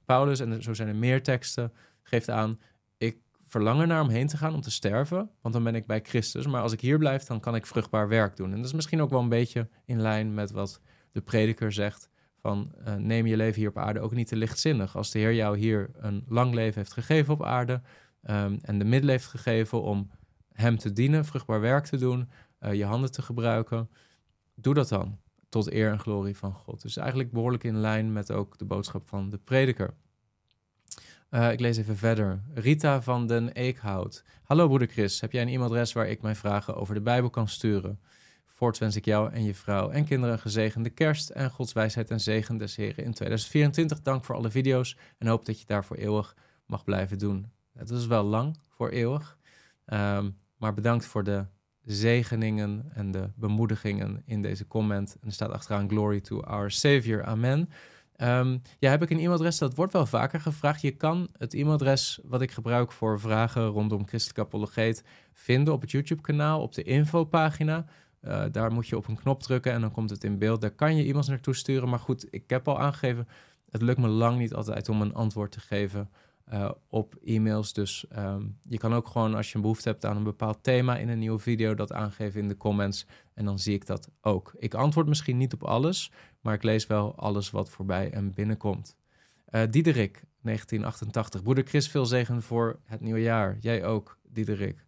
Paulus, 0.04 0.40
en 0.40 0.62
zo 0.62 0.74
zijn 0.74 0.88
er 0.88 0.96
meer 0.96 1.22
teksten, 1.22 1.72
geeft 2.02 2.30
aan: 2.30 2.58
ik 3.50 3.56
verlang 3.56 3.80
er 3.80 3.86
naar 3.86 4.02
om 4.02 4.08
heen 4.08 4.26
te 4.26 4.36
gaan 4.36 4.54
om 4.54 4.60
te 4.60 4.70
sterven, 4.70 5.30
want 5.40 5.54
dan 5.54 5.64
ben 5.64 5.74
ik 5.74 5.86
bij 5.86 6.00
Christus. 6.02 6.46
Maar 6.46 6.62
als 6.62 6.72
ik 6.72 6.80
hier 6.80 6.98
blijf, 6.98 7.24
dan 7.24 7.40
kan 7.40 7.54
ik 7.54 7.66
vruchtbaar 7.66 8.08
werk 8.08 8.36
doen. 8.36 8.50
En 8.50 8.56
dat 8.56 8.66
is 8.66 8.72
misschien 8.72 9.00
ook 9.00 9.10
wel 9.10 9.20
een 9.20 9.28
beetje 9.28 9.68
in 9.84 10.00
lijn 10.00 10.34
met 10.34 10.50
wat 10.50 10.80
de 11.12 11.20
prediker 11.20 11.72
zegt 11.72 12.10
van 12.36 12.74
uh, 12.86 12.94
neem 12.94 13.26
je 13.26 13.36
leven 13.36 13.60
hier 13.60 13.68
op 13.68 13.78
aarde 13.78 14.00
ook 14.00 14.14
niet 14.14 14.28
te 14.28 14.36
lichtzinnig. 14.36 14.96
Als 14.96 15.10
de 15.10 15.18
Heer 15.18 15.34
jou 15.34 15.58
hier 15.58 15.90
een 15.94 16.24
lang 16.28 16.54
leven 16.54 16.78
heeft 16.78 16.92
gegeven 16.92 17.34
op 17.34 17.44
aarde 17.44 17.82
um, 18.22 18.58
en 18.62 18.78
de 18.78 18.84
middelen 18.84 19.10
heeft 19.10 19.26
gegeven 19.26 19.82
om 19.82 20.10
Hem 20.52 20.78
te 20.78 20.92
dienen, 20.92 21.24
vruchtbaar 21.24 21.60
werk 21.60 21.84
te 21.84 21.96
doen, 21.96 22.28
uh, 22.60 22.74
je 22.74 22.84
handen 22.84 23.12
te 23.12 23.22
gebruiken, 23.22 23.90
doe 24.54 24.74
dat 24.74 24.88
dan. 24.88 25.18
tot 25.48 25.72
eer 25.72 25.90
en 25.90 25.98
glorie 25.98 26.36
van 26.36 26.54
God. 26.54 26.82
Dus 26.82 26.96
eigenlijk 26.96 27.32
behoorlijk 27.32 27.64
in 27.64 27.76
lijn 27.76 28.12
met 28.12 28.32
ook 28.32 28.58
de 28.58 28.64
boodschap 28.64 29.08
van 29.08 29.30
de 29.30 29.38
prediker. 29.38 29.94
Uh, 31.30 31.52
ik 31.52 31.60
lees 31.60 31.76
even 31.76 31.96
verder. 31.96 32.42
Rita 32.54 33.02
van 33.02 33.26
den 33.26 33.52
Eekhout. 33.52 34.24
Hallo 34.42 34.66
broeder 34.66 34.88
Chris, 34.88 35.20
heb 35.20 35.32
jij 35.32 35.42
een 35.42 35.48
e-mailadres 35.48 35.92
waar 35.92 36.08
ik 36.08 36.22
mijn 36.22 36.36
vragen 36.36 36.76
over 36.76 36.94
de 36.94 37.00
Bijbel 37.00 37.30
kan 37.30 37.48
sturen? 37.48 38.00
Voorts 38.46 38.78
wens 38.78 38.96
ik 38.96 39.04
jou 39.04 39.32
en 39.32 39.44
je 39.44 39.54
vrouw 39.54 39.90
en 39.90 40.04
kinderen 40.04 40.34
een 40.34 40.40
gezegende 40.40 40.90
kerst 40.90 41.30
en 41.30 41.50
Gods 41.50 41.72
wijsheid 41.72 42.10
en 42.10 42.20
zegen 42.20 42.56
des 42.56 42.76
Heren 42.76 43.04
in 43.04 43.12
2024. 43.12 44.00
Dank 44.02 44.24
voor 44.24 44.34
alle 44.34 44.50
video's 44.50 44.96
en 45.18 45.26
hoop 45.26 45.44
dat 45.44 45.60
je 45.60 45.66
daarvoor 45.66 45.96
eeuwig 45.96 46.36
mag 46.66 46.84
blijven 46.84 47.18
doen. 47.18 47.52
Het 47.72 47.90
is 47.90 48.06
wel 48.06 48.24
lang 48.24 48.56
voor 48.68 48.88
eeuwig, 48.88 49.38
um, 49.86 50.36
maar 50.56 50.74
bedankt 50.74 51.06
voor 51.06 51.24
de 51.24 51.44
zegeningen 51.84 52.90
en 52.94 53.10
de 53.10 53.30
bemoedigingen 53.34 54.22
in 54.24 54.42
deze 54.42 54.66
comment. 54.66 55.16
En 55.20 55.26
er 55.26 55.32
staat 55.32 55.50
achteraan 55.50 55.88
Glory 55.88 56.20
to 56.20 56.40
our 56.40 56.70
Savior. 56.70 57.24
Amen. 57.24 57.68
Um, 58.22 58.62
ja, 58.78 58.90
heb 58.90 59.02
ik 59.02 59.10
een 59.10 59.18
e-mailadres? 59.18 59.58
Dat 59.58 59.74
wordt 59.74 59.92
wel 59.92 60.06
vaker 60.06 60.40
gevraagd. 60.40 60.80
Je 60.80 60.90
kan 60.90 61.28
het 61.38 61.54
e-mailadres 61.54 62.20
wat 62.24 62.42
ik 62.42 62.50
gebruik 62.50 62.92
voor 62.92 63.20
vragen 63.20 63.66
rondom 63.66 64.06
christelijke 64.06 64.40
apologeet 64.40 65.04
vinden 65.32 65.74
op 65.74 65.80
het 65.80 65.90
YouTube-kanaal, 65.90 66.62
op 66.62 66.74
de 66.74 66.82
infopagina. 66.82 67.84
Uh, 68.22 68.44
daar 68.52 68.72
moet 68.72 68.88
je 68.88 68.96
op 68.96 69.08
een 69.08 69.16
knop 69.16 69.42
drukken 69.42 69.72
en 69.72 69.80
dan 69.80 69.90
komt 69.90 70.10
het 70.10 70.24
in 70.24 70.38
beeld. 70.38 70.60
Daar 70.60 70.70
kan 70.70 70.96
je 70.96 71.04
e-mails 71.04 71.28
naartoe 71.28 71.54
sturen. 71.54 71.88
Maar 71.88 71.98
goed, 71.98 72.26
ik 72.30 72.50
heb 72.50 72.68
al 72.68 72.80
aangegeven, 72.80 73.28
het 73.70 73.82
lukt 73.82 73.98
me 73.98 74.08
lang 74.08 74.38
niet 74.38 74.54
altijd 74.54 74.88
om 74.88 75.02
een 75.02 75.14
antwoord 75.14 75.52
te 75.52 75.60
geven 75.60 76.10
uh, 76.52 76.70
op 76.88 77.14
e-mails. 77.24 77.72
Dus 77.72 78.04
um, 78.16 78.58
je 78.68 78.78
kan 78.78 78.94
ook 78.94 79.08
gewoon 79.08 79.34
als 79.34 79.48
je 79.48 79.54
een 79.54 79.60
behoefte 79.60 79.88
hebt 79.88 80.04
aan 80.04 80.16
een 80.16 80.22
bepaald 80.22 80.62
thema 80.62 80.96
in 80.96 81.08
een 81.08 81.18
nieuwe 81.18 81.38
video, 81.38 81.74
dat 81.74 81.92
aangeven 81.92 82.40
in 82.40 82.48
de 82.48 82.56
comments. 82.56 83.06
En 83.34 83.44
dan 83.44 83.58
zie 83.58 83.74
ik 83.74 83.86
dat 83.86 84.08
ook. 84.20 84.52
Ik 84.58 84.74
antwoord 84.74 85.06
misschien 85.06 85.36
niet 85.36 85.52
op 85.52 85.64
alles, 85.64 86.12
maar 86.40 86.54
ik 86.54 86.62
lees 86.62 86.86
wel 86.86 87.14
alles 87.16 87.50
wat 87.50 87.70
voorbij 87.70 88.10
en 88.12 88.34
binnenkomt. 88.34 88.96
Uh, 89.50 89.62
Diederik, 89.70 90.24
1988. 90.42 91.42
Broeder 91.42 91.64
Chris, 91.64 91.88
veel 91.88 92.06
zegen 92.06 92.42
voor 92.42 92.80
het 92.84 93.00
nieuwe 93.00 93.20
jaar. 93.20 93.56
Jij 93.60 93.84
ook, 93.84 94.18
Diederik. 94.28 94.86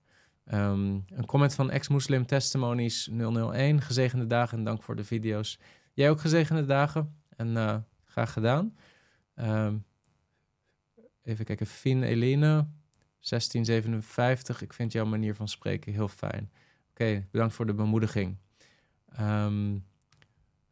Um, 0.53 1.05
een 1.07 1.27
comment 1.27 1.55
van 1.55 1.71
ex-Muslim 1.71 2.27
Testimonies 2.27 3.11
001. 3.53 3.81
Gezegende 3.81 4.27
dagen 4.27 4.59
en 4.59 4.65
dank 4.65 4.83
voor 4.83 4.97
de 4.97 5.05
video's. 5.05 5.59
Jij 5.93 6.11
ook 6.11 6.21
gezegende 6.21 6.65
dagen 6.65 7.17
en 7.37 7.49
uh, 7.49 7.77
graag 8.05 8.33
gedaan. 8.33 8.77
Um, 9.35 9.85
even 11.23 11.45
kijken, 11.45 11.67
Fien 11.67 12.03
Eline, 12.03 12.67
1657. 13.21 14.63
Ik 14.63 14.73
vind 14.73 14.93
jouw 14.93 15.05
manier 15.05 15.35
van 15.35 15.49
spreken 15.49 15.93
heel 15.93 16.09
fijn. 16.09 16.51
Oké, 16.91 17.27
bedankt 17.31 17.55
voor 17.55 17.67
de 17.67 17.75
bemoediging. 17.75 18.37
Um, 19.21 19.85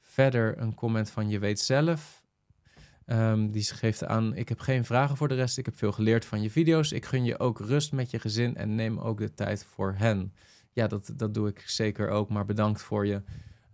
verder 0.00 0.58
een 0.58 0.74
comment 0.74 1.10
van 1.10 1.28
Je 1.28 1.38
weet 1.38 1.60
zelf. 1.60 2.24
Um, 3.06 3.50
die 3.50 3.62
geeft 3.62 4.04
aan, 4.04 4.34
ik 4.34 4.48
heb 4.48 4.60
geen 4.60 4.84
vragen 4.84 5.16
voor 5.16 5.28
de 5.28 5.34
rest. 5.34 5.58
Ik 5.58 5.64
heb 5.64 5.76
veel 5.76 5.92
geleerd 5.92 6.24
van 6.24 6.42
je 6.42 6.50
video's. 6.50 6.92
Ik 6.92 7.04
gun 7.04 7.24
je 7.24 7.38
ook 7.38 7.58
rust 7.58 7.92
met 7.92 8.10
je 8.10 8.18
gezin 8.18 8.56
en 8.56 8.74
neem 8.74 8.98
ook 8.98 9.18
de 9.18 9.34
tijd 9.34 9.64
voor 9.64 9.94
hen. 9.96 10.34
Ja, 10.72 10.86
dat, 10.86 11.12
dat 11.16 11.34
doe 11.34 11.48
ik 11.48 11.62
zeker 11.66 12.08
ook. 12.08 12.28
Maar 12.28 12.44
bedankt 12.44 12.82
voor 12.82 13.06
je 13.06 13.22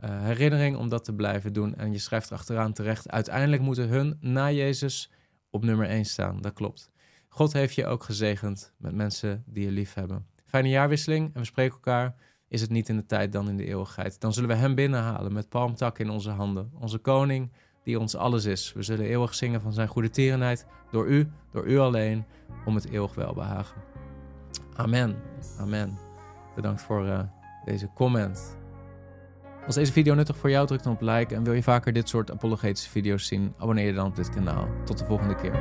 uh, 0.04 0.22
herinnering 0.22 0.76
om 0.76 0.88
dat 0.88 1.04
te 1.04 1.14
blijven 1.14 1.52
doen. 1.52 1.74
En 1.74 1.92
je 1.92 1.98
schrijft 1.98 2.32
achteraan 2.32 2.72
terecht. 2.72 3.10
Uiteindelijk 3.10 3.62
moeten 3.62 3.88
hun 3.88 4.16
na 4.20 4.50
Jezus 4.50 5.10
op 5.56 5.64
nummer 5.64 5.88
1 5.88 6.04
staan. 6.04 6.40
Dat 6.40 6.52
klopt. 6.52 6.90
God 7.28 7.52
heeft 7.52 7.74
je 7.74 7.86
ook 7.86 8.02
gezegend 8.02 8.72
met 8.76 8.94
mensen 8.94 9.44
die 9.46 9.64
je 9.64 9.70
lief 9.70 9.94
hebben. 9.94 10.26
Fijne 10.44 10.68
jaarwisseling 10.68 11.34
en 11.34 11.40
we 11.40 11.46
spreken 11.46 11.74
elkaar. 11.74 12.14
Is 12.48 12.60
het 12.60 12.70
niet 12.70 12.88
in 12.88 12.96
de 12.96 13.06
tijd 13.06 13.32
dan 13.32 13.48
in 13.48 13.56
de 13.56 13.66
eeuwigheid? 13.66 14.20
Dan 14.20 14.32
zullen 14.32 14.48
we 14.48 14.54
hem 14.54 14.74
binnenhalen 14.74 15.32
met 15.32 15.48
palmtak 15.48 15.98
in 15.98 16.10
onze 16.10 16.30
handen. 16.30 16.72
Onze 16.80 16.98
koning 16.98 17.52
die 17.82 17.98
ons 17.98 18.14
alles 18.14 18.44
is. 18.44 18.72
We 18.72 18.82
zullen 18.82 19.06
eeuwig 19.06 19.34
zingen 19.34 19.60
van 19.60 19.72
zijn 19.72 19.88
goede 19.88 20.10
tierenheid. 20.10 20.66
Door 20.90 21.06
u, 21.06 21.30
door 21.52 21.66
u 21.66 21.78
alleen, 21.78 22.24
om 22.64 22.74
het 22.74 22.90
eeuwig 22.90 23.14
welbehagen. 23.14 23.82
Amen. 24.74 25.16
Amen. 25.58 25.98
Bedankt 26.54 26.82
voor 26.82 27.06
uh, 27.06 27.20
deze 27.64 27.88
comment. 27.94 28.56
Als 29.66 29.74
deze 29.74 29.92
video 29.92 30.14
nuttig 30.14 30.36
voor 30.36 30.50
jou, 30.50 30.66
druk 30.66 30.82
dan 30.82 30.92
op 30.92 31.00
like. 31.00 31.34
En 31.34 31.44
wil 31.44 31.52
je 31.52 31.62
vaker 31.62 31.92
dit 31.92 32.08
soort 32.08 32.30
apologetische 32.30 32.90
video's 32.90 33.26
zien, 33.26 33.54
abonneer 33.58 33.86
je 33.86 33.92
dan 33.92 34.06
op 34.06 34.16
dit 34.16 34.30
kanaal. 34.30 34.68
Tot 34.84 34.98
de 34.98 35.04
volgende 35.04 35.34
keer. 35.34 35.54